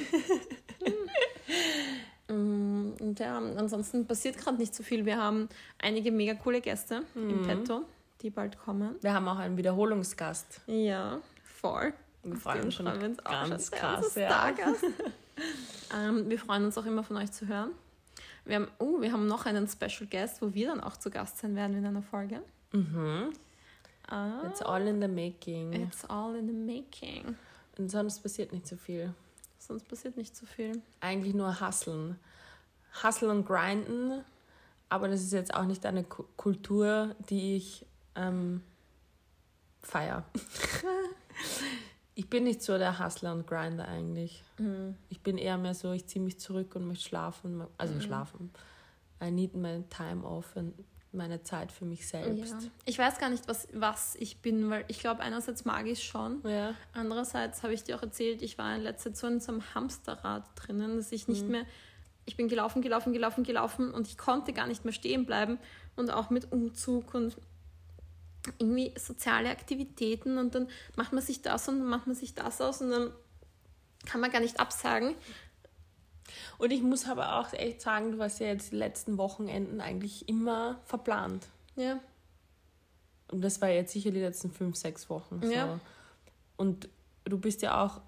Mm, 2.26 2.92
Und 3.00 3.20
ja, 3.20 3.36
ansonsten 3.36 4.06
passiert 4.06 4.38
gerade 4.38 4.56
nicht 4.56 4.74
so 4.74 4.82
viel. 4.82 5.04
Wir 5.04 5.18
haben 5.18 5.46
einige 5.78 6.10
mega 6.10 6.32
coole 6.32 6.62
Gäste 6.62 7.02
im 7.14 7.42
Petto, 7.42 7.82
die 8.22 8.30
bald 8.30 8.58
kommen. 8.58 8.94
Wir 9.02 9.12
haben 9.12 9.28
auch 9.28 9.36
einen 9.38 9.58
Wiederholungsgast. 9.58 10.62
Ja, 10.66 11.20
voll. 11.42 11.92
Wir 12.24 12.36
freuen 12.36 12.64
uns 12.64 12.74
schon 12.74 12.86
freuen 12.86 13.02
uns 13.12 13.26
auch 13.26 13.48
ganz 13.48 13.70
krass. 13.70 14.14
Ja. 14.14 14.52
Ähm, 15.94 16.28
wir 16.30 16.38
freuen 16.38 16.64
uns 16.64 16.78
auch 16.78 16.86
immer 16.86 17.02
von 17.02 17.16
euch 17.16 17.30
zu 17.32 17.46
hören. 17.48 17.70
Wir 18.44 18.56
haben, 18.56 18.68
oh, 18.78 19.00
wir 19.00 19.12
haben 19.12 19.26
noch 19.26 19.46
einen 19.46 19.66
Special 19.68 20.06
Guest, 20.10 20.40
wo 20.42 20.52
wir 20.54 20.68
dann 20.68 20.80
auch 20.80 20.96
zu 20.96 21.10
Gast 21.10 21.38
sein 21.38 21.54
werden 21.56 21.76
in 21.76 21.84
einer 21.86 22.02
Folge. 22.02 22.40
Mhm. 22.72 23.32
Ah, 24.08 24.42
It's 24.48 24.62
all 24.62 24.86
in 24.86 25.00
the 25.00 25.08
making. 25.08 25.72
it's 25.72 26.04
all 26.06 26.34
in 26.36 26.46
the 26.46 26.52
making. 26.52 27.36
Und 27.78 27.90
sonst 27.90 28.20
passiert 28.20 28.52
nicht 28.52 28.66
so 28.66 28.76
viel. 28.76 29.12
Sonst 29.58 29.88
passiert 29.88 30.16
nicht 30.16 30.36
so 30.36 30.46
viel. 30.46 30.80
eigentlich 31.00 31.34
nur 31.34 31.60
hustlen. 31.60 32.18
Hustlen 33.02 33.30
und 33.30 33.44
grinden, 33.46 34.22
aber 34.88 35.08
das 35.08 35.20
ist 35.22 35.32
jetzt 35.32 35.52
auch 35.54 35.64
nicht 35.64 35.84
eine 35.86 36.04
Ku- 36.04 36.26
Kultur, 36.36 37.14
die 37.28 37.56
ich 37.56 37.84
ähm, 38.14 38.62
feier. 39.82 40.24
ich 42.14 42.28
bin 42.30 42.44
nicht 42.44 42.62
so 42.62 42.78
der 42.78 42.98
Hustler 43.04 43.32
und 43.32 43.46
Grinder 43.46 43.86
eigentlich. 43.88 44.42
Mhm. 44.58 44.96
Ich 45.08 45.20
bin 45.20 45.36
eher 45.38 45.58
mehr 45.58 45.74
so, 45.74 45.92
ich 45.92 46.06
ziehe 46.06 46.24
mich 46.24 46.38
zurück 46.38 46.74
und 46.76 46.86
möchte 46.86 47.04
schlafen. 47.08 47.64
Also 47.78 47.94
Mhm. 47.94 48.00
schlafen. 48.00 48.50
I 49.22 49.30
need 49.30 49.54
my 49.54 49.82
time 49.90 50.24
off 50.24 50.54
und 50.56 50.74
meine 51.12 51.42
Zeit 51.42 51.70
für 51.70 51.84
mich 51.84 52.06
selbst. 52.08 52.52
Ja. 52.52 52.68
Ich 52.86 52.98
weiß 52.98 53.18
gar 53.18 53.30
nicht, 53.30 53.46
was, 53.46 53.68
was 53.72 54.16
ich 54.16 54.38
bin, 54.42 54.68
weil 54.68 54.84
ich 54.88 54.98
glaube, 54.98 55.20
einerseits 55.20 55.64
mag 55.64 55.86
ich 55.86 55.92
es 55.98 56.02
schon. 56.02 56.40
Ja. 56.44 56.74
Andererseits 56.92 57.62
habe 57.62 57.72
ich 57.72 57.84
dir 57.84 57.96
auch 57.96 58.02
erzählt, 58.02 58.42
ich 58.42 58.58
war 58.58 58.74
in 58.74 58.82
letzter 58.82 59.10
Zeit 59.12 59.16
so 59.16 59.26
in 59.28 59.40
so 59.40 59.52
einem 59.52 59.74
Hamsterrad 59.74 60.44
drinnen, 60.56 60.96
dass 60.96 61.12
ich 61.12 61.28
nicht 61.28 61.48
mehr, 61.48 61.64
ich 62.26 62.36
bin 62.36 62.48
gelaufen, 62.48 62.82
gelaufen, 62.82 63.12
gelaufen, 63.12 63.44
gelaufen 63.44 63.92
und 63.94 64.08
ich 64.08 64.18
konnte 64.18 64.52
gar 64.52 64.66
nicht 64.66 64.84
mehr 64.84 64.92
stehen 64.92 65.24
bleiben 65.24 65.58
und 65.94 66.10
auch 66.10 66.30
mit 66.30 66.50
Umzug 66.50 67.14
und 67.14 67.36
irgendwie 68.58 68.92
soziale 68.98 69.50
Aktivitäten 69.50 70.38
und 70.38 70.54
dann 70.54 70.68
macht 70.96 71.12
man 71.12 71.22
sich 71.22 71.42
das 71.42 71.68
und 71.68 71.78
dann 71.78 71.88
macht 71.88 72.06
man 72.06 72.16
sich 72.16 72.34
das 72.34 72.60
aus 72.60 72.80
und 72.80 72.90
dann 72.90 73.12
kann 74.06 74.20
man 74.20 74.30
gar 74.30 74.40
nicht 74.40 74.60
absagen. 74.60 75.14
Und 76.58 76.70
ich 76.72 76.82
muss 76.82 77.08
aber 77.08 77.38
auch 77.38 77.52
echt 77.52 77.80
sagen, 77.80 78.12
du 78.12 78.18
warst 78.18 78.40
ja 78.40 78.46
jetzt 78.46 78.72
die 78.72 78.76
letzten 78.76 79.18
Wochenenden 79.18 79.80
eigentlich 79.80 80.28
immer 80.28 80.80
verplant. 80.84 81.46
Ja, 81.76 82.00
Und 83.30 83.42
das 83.42 83.60
war 83.60 83.68
jetzt 83.68 83.92
sicher 83.92 84.10
die 84.10 84.20
letzten 84.20 84.50
fünf, 84.50 84.76
sechs 84.76 85.10
Wochen. 85.10 85.40
So. 85.42 85.50
Ja. 85.50 85.80
Und 86.56 86.88
du 87.24 87.38
bist 87.38 87.62
ja 87.62 87.82
auch 87.82 88.00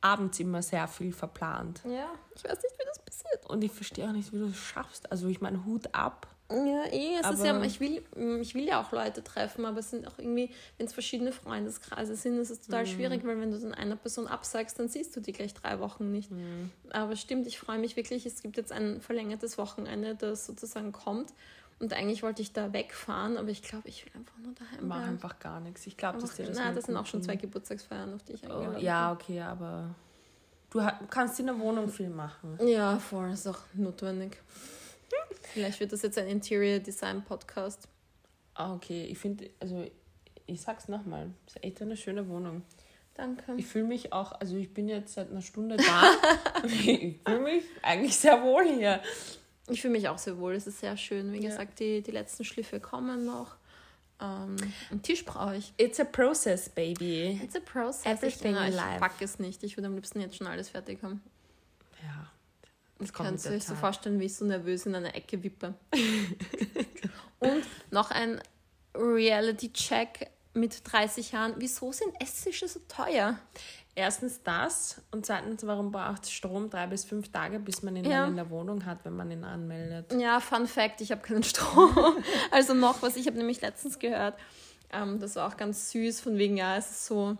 abends 0.00 0.40
immer 0.40 0.62
sehr 0.62 0.88
viel 0.88 1.12
verplant. 1.12 1.82
ja, 1.84 2.10
ich 2.34 2.44
weiß 2.44 2.62
nicht, 2.62 2.74
wie 2.78 2.84
das 2.86 2.98
passiert. 3.04 3.46
Und 3.48 3.62
ich 3.62 3.72
verstehe 3.72 4.08
auch 4.08 4.12
nicht, 4.12 4.32
wie 4.32 4.38
du 4.38 4.46
es 4.46 4.56
schaffst. 4.56 5.10
Also 5.10 5.28
ich 5.28 5.40
meine, 5.40 5.64
Hut 5.64 5.94
ab. 5.94 6.26
Ja, 6.50 6.84
eh, 6.90 7.14
es 7.14 7.20
ist 7.20 7.24
Aber- 7.40 7.46
ja, 7.46 7.62
ich 7.62 7.78
will, 7.80 8.02
ich 8.40 8.54
will 8.54 8.64
ja 8.64 8.80
auch 8.82 8.90
Leute 8.92 9.22
treffen, 9.22 9.64
aber 9.64 9.78
es 9.78 9.90
sind 9.90 10.06
auch 10.06 10.18
irgendwie, 10.18 10.50
wenn 10.78 10.86
es 10.86 10.92
verschiedene 10.92 11.30
Freundeskreise 11.32 12.16
sind, 12.16 12.38
ist 12.38 12.50
es 12.50 12.60
total 12.62 12.86
schwierig, 12.86 13.24
weil 13.24 13.40
wenn 13.40 13.52
du 13.52 13.58
dann 13.58 13.72
einer 13.72 13.96
Person 13.96 14.26
absagst, 14.26 14.78
dann 14.78 14.88
siehst 14.88 15.14
du 15.14 15.20
die 15.20 15.32
gleich 15.32 15.54
drei 15.54 15.78
Wochen 15.78 16.10
nicht. 16.10 16.30
Aber 16.90 17.14
stimmt, 17.16 17.46
ich 17.46 17.58
freue 17.58 17.78
mich 17.78 17.94
wirklich, 17.96 18.26
es 18.26 18.42
gibt 18.42 18.56
jetzt 18.56 18.72
ein 18.72 19.00
verlängertes 19.00 19.58
Wochenende, 19.58 20.14
das 20.16 20.46
sozusagen 20.46 20.92
kommt. 20.92 21.32
Und 21.78 21.94
eigentlich 21.94 22.22
wollte 22.22 22.42
ich 22.42 22.52
da 22.52 22.72
wegfahren, 22.74 23.38
aber 23.38 23.48
ich 23.48 23.62
glaube, 23.62 23.88
ich 23.88 24.04
will 24.04 24.12
einfach 24.14 24.36
nur 24.38 24.52
daheim 24.54 24.86
Mach 24.88 24.96
bleiben. 24.98 25.12
einfach 25.12 25.38
gar 25.38 25.60
nichts. 25.60 25.86
Ich 25.86 25.96
glaube, 25.96 26.18
dass 26.18 26.34
dir 26.36 26.44
das 26.46 26.56
na, 26.58 26.72
das 26.72 26.84
sind 26.84 26.96
auch 26.96 27.06
schon 27.06 27.22
zwei 27.22 27.36
Geburtstagsfeiern, 27.36 28.12
auf 28.12 28.22
die 28.22 28.32
ich 28.34 28.44
Oh, 28.44 28.52
eingeladen 28.52 28.84
ja, 28.84 29.12
okay, 29.12 29.40
aber 29.40 29.94
du 30.70 30.80
kannst 31.08 31.40
in 31.40 31.46
der 31.46 31.58
Wohnung 31.58 31.88
viel 31.88 32.10
machen. 32.10 32.58
Ja, 32.66 32.98
voll, 32.98 33.30
ist 33.30 33.46
auch 33.46 33.60
notwendig. 33.72 34.36
Vielleicht 35.52 35.80
wird 35.80 35.92
das 35.92 36.02
jetzt 36.02 36.18
ein 36.18 36.28
Interior 36.28 36.78
Design 36.78 37.22
Podcast. 37.24 37.88
Ah, 38.54 38.74
okay. 38.74 39.04
Ich 39.06 39.18
finde, 39.18 39.50
also 39.60 39.84
ich 40.46 40.60
sag's 40.60 40.88
nochmal, 40.88 41.30
es 41.46 41.56
ist 41.56 41.64
echt 41.64 41.82
eine 41.82 41.96
schöne 41.96 42.28
Wohnung. 42.28 42.62
Danke. 43.14 43.54
Ich 43.56 43.66
fühle 43.66 43.84
mich 43.86 44.12
auch, 44.12 44.32
also 44.32 44.56
ich 44.56 44.72
bin 44.72 44.88
jetzt 44.88 45.14
seit 45.14 45.30
einer 45.30 45.42
Stunde 45.42 45.76
da. 45.76 46.12
ich 46.64 47.18
fühle 47.24 47.40
mich 47.40 47.64
eigentlich 47.82 48.16
sehr 48.16 48.42
wohl 48.42 48.64
hier. 48.66 49.02
Ich 49.68 49.80
fühle 49.82 49.92
mich 49.92 50.08
auch 50.08 50.18
sehr 50.18 50.38
wohl. 50.38 50.54
Es 50.54 50.66
ist 50.66 50.80
sehr 50.80 50.96
schön. 50.96 51.32
Wie 51.32 51.38
Ja. 51.42 51.50
gesagt, 51.50 51.78
die, 51.80 52.02
die 52.02 52.10
letzten 52.10 52.44
Schliffe 52.44 52.80
kommen 52.80 53.24
noch. 53.24 53.56
Ähm, 54.20 54.56
einen 54.90 55.02
Tisch 55.02 55.24
brauche 55.24 55.56
ich. 55.56 55.72
It's 55.76 55.98
a 56.00 56.04
process, 56.04 56.68
baby. 56.68 57.40
It's 57.42 57.56
a 57.56 57.60
process. 57.60 58.04
Everything 58.06 58.54
ich, 58.54 58.62
in 58.68 58.74
ich 58.74 58.98
pack 59.00 59.20
es 59.20 59.38
nicht. 59.38 59.62
Ich 59.64 59.76
würde 59.76 59.86
am 59.86 59.94
liebsten 59.94 60.20
jetzt 60.20 60.36
schon 60.36 60.46
alles 60.46 60.68
fertig 60.68 61.02
haben. 61.02 61.22
Ja. 62.02 62.30
Das 63.00 63.12
kannst 63.12 63.46
du 63.46 63.50
dir 63.50 63.60
so 63.60 63.74
vorstellen, 63.74 64.20
wie 64.20 64.26
ich 64.26 64.34
so 64.36 64.44
nervös 64.44 64.86
in 64.86 64.94
einer 64.94 65.14
Ecke 65.14 65.42
wippe. 65.42 65.74
Und 67.40 67.64
noch 67.90 68.10
ein 68.10 68.40
Reality-Check 68.94 70.30
mit 70.54 70.82
30 70.84 71.32
Jahren. 71.32 71.54
Wieso 71.58 71.92
sind 71.92 72.12
Esstische 72.20 72.68
so 72.68 72.80
teuer? 72.88 73.38
Erstens 73.96 74.42
das 74.42 75.00
und 75.10 75.26
zweitens, 75.26 75.66
warum 75.66 75.90
braucht 75.90 76.30
Strom 76.30 76.70
drei 76.70 76.86
bis 76.86 77.04
fünf 77.04 77.30
Tage, 77.32 77.58
bis 77.58 77.82
man 77.82 77.96
ihn 77.96 78.04
Ja. 78.04 78.24
in 78.26 78.36
der 78.36 78.48
Wohnung 78.48 78.86
hat, 78.86 79.04
wenn 79.04 79.16
man 79.16 79.30
ihn 79.30 79.42
anmeldet? 79.42 80.12
Ja, 80.16 80.38
Fun 80.38 80.66
Fact, 80.66 81.00
ich 81.00 81.10
habe 81.10 81.20
keinen 81.22 81.42
Strom. 81.42 81.92
also 82.52 82.72
noch 82.72 83.02
was, 83.02 83.16
ich 83.16 83.26
habe 83.26 83.36
nämlich 83.36 83.60
letztens 83.60 83.98
gehört, 83.98 84.38
ähm, 84.92 85.18
das 85.18 85.36
war 85.36 85.48
auch 85.48 85.56
ganz 85.56 85.90
süß, 85.90 86.20
von 86.20 86.38
wegen, 86.38 86.56
ja, 86.56 86.76
es 86.76 86.90
ist 86.90 87.06
so 87.06 87.36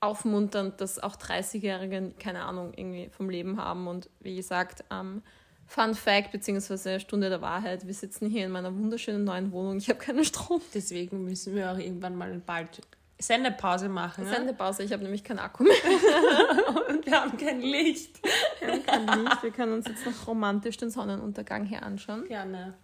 aufmunternd, 0.00 0.80
dass 0.80 0.98
auch 0.98 1.16
30-Jährige, 1.16 2.12
keine 2.18 2.44
Ahnung, 2.44 2.72
irgendwie 2.76 3.08
vom 3.10 3.30
Leben 3.30 3.60
haben. 3.60 3.86
Und 3.86 4.08
wie 4.20 4.36
gesagt, 4.36 4.84
ähm, 4.90 5.22
Fun 5.66 5.94
Fact, 5.94 6.30
beziehungsweise 6.30 7.00
Stunde 7.00 7.28
der 7.28 7.40
Wahrheit, 7.40 7.86
wir 7.86 7.94
sitzen 7.94 8.28
hier 8.28 8.46
in 8.46 8.52
meiner 8.52 8.74
wunderschönen 8.74 9.24
neuen 9.24 9.50
Wohnung, 9.50 9.78
ich 9.78 9.88
habe 9.88 9.98
keinen 9.98 10.24
Strom. 10.24 10.60
Deswegen 10.74 11.24
müssen 11.24 11.54
wir 11.54 11.72
auch 11.72 11.78
irgendwann 11.78 12.16
mal 12.16 12.40
bald 12.44 12.80
Sendepause 13.18 13.88
machen. 13.88 14.26
Sendepause, 14.26 14.82
ich 14.82 14.92
habe 14.92 15.02
nämlich 15.02 15.24
keinen 15.24 15.38
Akku 15.38 15.64
mehr. 15.64 15.74
Und 16.88 17.04
wir 17.06 17.20
haben 17.20 17.36
kein 17.36 17.60
Licht. 17.60 18.20
Wir 18.60 18.72
haben 18.72 18.86
kein 18.86 19.24
Licht, 19.24 19.42
wir 19.42 19.50
können 19.50 19.72
uns 19.72 19.88
jetzt 19.88 20.06
noch 20.06 20.26
romantisch 20.26 20.76
den 20.76 20.90
Sonnenuntergang 20.90 21.64
hier 21.64 21.82
anschauen. 21.82 22.26
Gerne. 22.28 22.74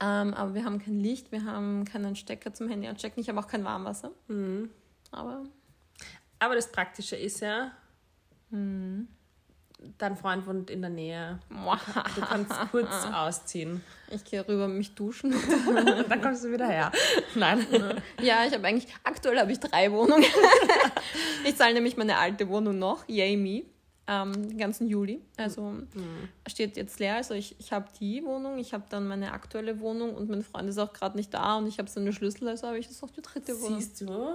Ähm, 0.00 0.34
aber 0.34 0.54
wir 0.54 0.64
haben 0.64 0.78
kein 0.78 1.00
Licht, 1.00 1.32
wir 1.32 1.44
haben 1.44 1.84
keinen 1.84 2.16
Stecker 2.16 2.54
zum 2.54 2.68
Handy 2.68 2.86
anstecken. 2.86 3.20
Ich 3.20 3.28
habe 3.28 3.40
auch 3.40 3.48
kein 3.48 3.64
Warmwasser. 3.64 4.12
Aber 5.10 5.44
Aber 6.38 6.54
das 6.54 6.70
Praktische 6.70 7.16
ist 7.16 7.40
ja, 7.40 7.72
dein 9.98 10.16
Freund 10.16 10.46
wohnt 10.46 10.70
in 10.70 10.80
der 10.80 10.90
Nähe. 10.90 11.38
Du 11.48 12.20
kannst 12.22 12.52
kurz 12.70 12.90
ausziehen. 13.12 13.82
ich 14.10 14.24
gehe 14.24 14.46
rüber 14.46 14.68
mich 14.68 14.94
duschen. 14.94 15.34
Dann 16.08 16.20
kommst 16.20 16.44
du 16.44 16.52
wieder 16.52 16.68
her. 16.68 16.92
Nein. 17.34 17.66
ja, 18.20 18.44
ich 18.46 18.54
habe 18.54 18.66
eigentlich, 18.66 18.92
aktuell 19.04 19.38
habe 19.38 19.52
ich 19.52 19.60
drei 19.60 19.90
Wohnungen. 19.92 20.24
ich 21.44 21.56
zahle 21.56 21.74
nämlich 21.74 21.96
meine 21.96 22.18
alte 22.18 22.48
Wohnung 22.48 22.78
noch, 22.78 23.08
yay 23.08 23.36
me, 23.36 23.64
ähm, 24.06 24.48
den 24.48 24.58
ganzen 24.58 24.88
Juli. 24.88 25.20
Also 25.36 25.74
steht 26.46 26.76
jetzt 26.76 26.98
leer. 26.98 27.16
Also 27.16 27.34
ich, 27.34 27.58
ich 27.58 27.72
habe 27.72 27.86
die 28.00 28.24
Wohnung, 28.24 28.58
ich 28.58 28.72
habe 28.72 28.84
dann 28.88 29.06
meine 29.06 29.32
aktuelle 29.32 29.80
Wohnung 29.80 30.14
und 30.14 30.28
mein 30.28 30.42
Freund 30.42 30.68
ist 30.68 30.78
auch 30.78 30.92
gerade 30.92 31.16
nicht 31.16 31.34
da 31.34 31.56
und 31.56 31.66
ich 31.66 31.78
habe 31.78 31.88
seine 31.88 32.12
Schlüssel, 32.12 32.48
also 32.48 32.68
habe 32.68 32.78
ich 32.78 32.86
jetzt 32.86 33.02
noch 33.02 33.10
die 33.10 33.22
dritte 33.22 33.60
Wohnung. 33.60 33.80
Siehst 33.80 34.00
du? 34.00 34.32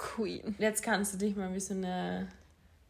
Queen. 0.00 0.54
Jetzt 0.58 0.82
kannst 0.82 1.12
du 1.14 1.18
dich 1.18 1.36
mal 1.36 1.52
wie 1.54 1.60
so 1.60 1.74
eine 1.74 2.28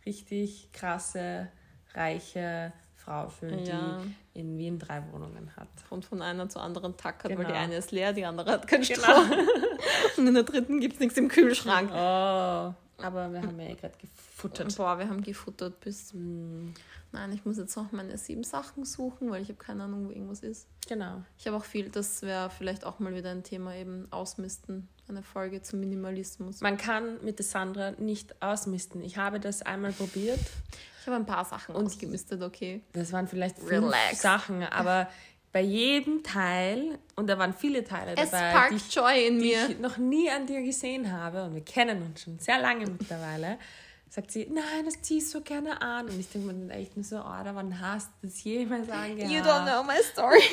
richtig 0.07 0.71
krasse, 0.73 1.49
reiche 1.95 2.73
Frau 2.95 3.29
fühlen, 3.29 3.65
Ja. 3.65 4.01
die 4.35 4.41
in 4.41 4.57
Wien 4.59 4.79
drei 4.79 5.03
Wohnungen 5.13 5.51
hat. 5.57 5.69
Und 5.91 6.05
von 6.05 6.23
einer 6.23 6.49
zur 6.49 6.63
anderen 6.63 6.97
tackert, 6.97 7.31
weil 7.33 7.39
Genau. 7.39 7.49
die 7.49 7.55
eine 7.55 7.75
ist 7.77 7.91
leer, 7.91 8.13
die 8.13 8.25
andere 8.25 8.53
hat 8.53 8.67
keinen 8.69 8.83
Genau. 8.85 9.01
Strom. 9.03 9.31
Und 10.19 10.27
in 10.29 10.35
der 10.35 10.43
dritten 10.45 10.81
gibt 10.81 10.95
es 10.95 11.01
nichts 11.01 11.17
im 11.19 11.29
Kühlschrank. 11.29 11.91
Oh. 11.93 12.75
Aber 13.03 13.33
wir 13.33 13.43
haben 13.43 13.59
ja 13.61 13.69
eh 13.69 13.75
gerade 13.75 13.95
gefuttert. 13.99 14.77
Boah, 14.77 14.99
wir 14.99 15.09
haben 15.09 15.23
gefuttert 15.23 15.81
bis. 15.81 16.13
Nein, 17.13 17.33
ich 17.33 17.45
muss 17.45 17.59
jetzt 17.59 17.77
noch 17.77 17.91
meine 17.93 18.17
sieben 18.19 18.45
Sachen 18.45 18.85
suchen, 18.85 19.31
weil 19.31 19.43
ich 19.43 19.49
habe 19.49 19.59
keine 19.59 19.85
Ahnung, 19.85 20.07
wo 20.07 20.11
irgendwas 20.11 20.41
ist. 20.41 20.69
Genau. 20.89 21.23
Ich 21.39 21.47
habe 21.47 21.57
auch 21.57 21.65
viel, 21.65 21.89
das 21.89 22.23
wäre 22.23 22.51
vielleicht 22.51 22.85
auch 22.85 23.01
mal 23.01 23.15
wieder 23.15 23.31
ein 23.31 23.43
Thema, 23.43 23.75
eben 23.75 24.07
ausmisten. 24.11 24.89
Eine 25.09 25.23
Folge 25.23 25.61
zum 25.61 25.81
Minimalismus. 25.81 26.61
Man 26.61 26.77
kann 26.77 27.23
mit 27.25 27.41
der 27.41 27.47
Sandra 27.47 27.93
nicht 27.93 28.41
ausmisten. 28.41 29.03
Ich 29.03 29.17
habe 29.17 29.41
das 29.41 29.63
einmal 29.63 29.93
probiert. 29.93 30.39
Ich 31.01 31.07
habe 31.07 31.17
ein 31.17 31.27
paar 31.27 31.45
Sachen 31.45 31.75
ausgemistet, 31.75 32.43
okay. 32.43 32.83
Das 32.93 33.11
waren 33.13 33.27
vielleicht 33.27 33.59
fünf 33.59 33.87
Relax. 33.87 34.21
Sachen, 34.21 34.63
aber 34.63 35.09
bei 35.53 35.63
jedem 35.63 36.23
Teil, 36.23 36.99
und 37.17 37.27
da 37.27 37.39
waren 37.39 37.53
viele 37.55 37.83
Teile 37.85 38.15
Es 38.17 38.31
dabei, 38.31 38.69
die, 38.71 38.77
ich, 38.77 38.95
Joy 38.95 39.27
in 39.27 39.39
die 39.41 39.47
mir. 39.47 39.71
ich 39.71 39.79
noch 39.81 39.97
nie 39.99 40.31
an 40.31 40.47
dir 40.47 40.63
gesehen 40.63 41.11
habe, 41.13 41.43
und 41.45 41.55
wir 41.55 41.65
kennen 41.65 42.03
uns 42.03 42.23
schon 42.23 42.39
sehr 42.39 42.61
lange 42.61 42.87
mittlerweile, 42.87 43.59
sagt 44.09 44.31
sie, 44.31 44.47
nein, 44.51 44.85
das 44.85 45.03
ziehst 45.03 45.35
du 45.35 45.41
gerne 45.41 45.81
an. 45.83 46.07
Und 46.07 46.19
ich 46.19 46.29
denke 46.31 46.49
mir 46.49 46.55
dann 46.55 46.71
echt 46.71 46.97
nur 46.97 47.05
so, 47.05 47.17
oh, 47.19 47.23
wann 47.45 47.81
hast 47.81 48.09
du 48.21 48.27
das 48.29 48.43
jemals 48.45 48.89
angehabt? 48.91 49.33
You 49.33 49.41
don't 49.41 49.65
know 49.65 49.83
my 49.83 50.03
story. 50.03 50.43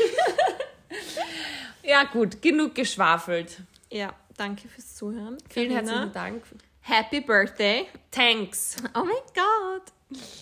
Ja 1.84 2.04
gut, 2.04 2.42
genug 2.42 2.76
geschwafelt. 2.76 3.62
ja, 3.90 4.14
danke 4.36 4.68
fürs 4.68 4.96
Zuhören. 4.96 5.38
Vielen 5.50 5.70
Carina, 5.74 5.92
herzlichen 5.92 6.14
Dank. 6.14 6.44
Happy 6.82 7.22
Birthday. 7.22 7.88
Thanks. 8.12 8.76
Oh 8.94 9.04
mein 9.06 9.16
Gott. 9.34 9.94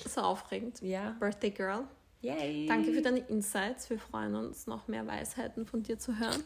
So 0.09 0.21
aufregend. 0.21 0.81
Ja. 0.81 1.15
Birthday 1.19 1.51
Girl. 1.51 1.83
Yay. 2.25 2.65
Danke 2.67 2.91
für 2.91 3.01
deine 3.01 3.19
Insights. 3.19 3.89
Wir 3.89 3.99
freuen 3.99 4.35
uns, 4.35 4.65
noch 4.65 4.87
mehr 4.87 5.05
Weisheiten 5.05 5.65
von 5.65 5.83
dir 5.83 5.99
zu 5.99 6.17
hören. 6.19 6.43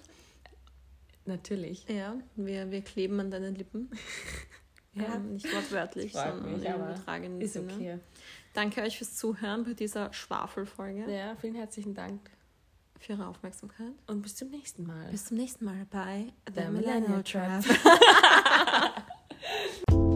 Natürlich. 1.25 1.87
Ja, 1.87 2.17
wir, 2.35 2.69
wir 2.71 2.81
kleben 2.81 3.19
an 3.19 3.31
deinen 3.31 3.55
Lippen. 3.55 3.89
Ja. 4.93 5.15
Ähm, 5.15 5.33
nicht 5.33 5.45
wortwörtlich, 5.53 6.13
sondern 6.13 6.51
mich, 6.51 6.65
im 6.65 6.75
übertragenen 6.75 7.41
Ist 7.41 7.53
Sinne. 7.53 7.73
okay. 7.73 7.99
Danke 8.53 8.81
euch 8.81 8.97
fürs 8.97 9.15
Zuhören 9.15 9.63
bei 9.63 9.73
dieser 9.73 10.11
Schwafelfolge. 10.11 11.09
Ja, 11.09 11.35
vielen 11.35 11.53
herzlichen 11.53 11.93
Dank. 11.93 12.19
Für 12.99 13.13
Ihre 13.13 13.27
Aufmerksamkeit. 13.27 13.93
Und 14.07 14.23
bis 14.23 14.35
zum 14.35 14.49
nächsten 14.49 14.87
Mal. 14.87 15.11
Bis 15.11 15.25
zum 15.25 15.37
nächsten 15.37 15.63
Mal 15.63 15.85
bei 15.91 16.33
The 16.53 16.69
Millennial 16.71 17.23
Trap. 17.23 17.63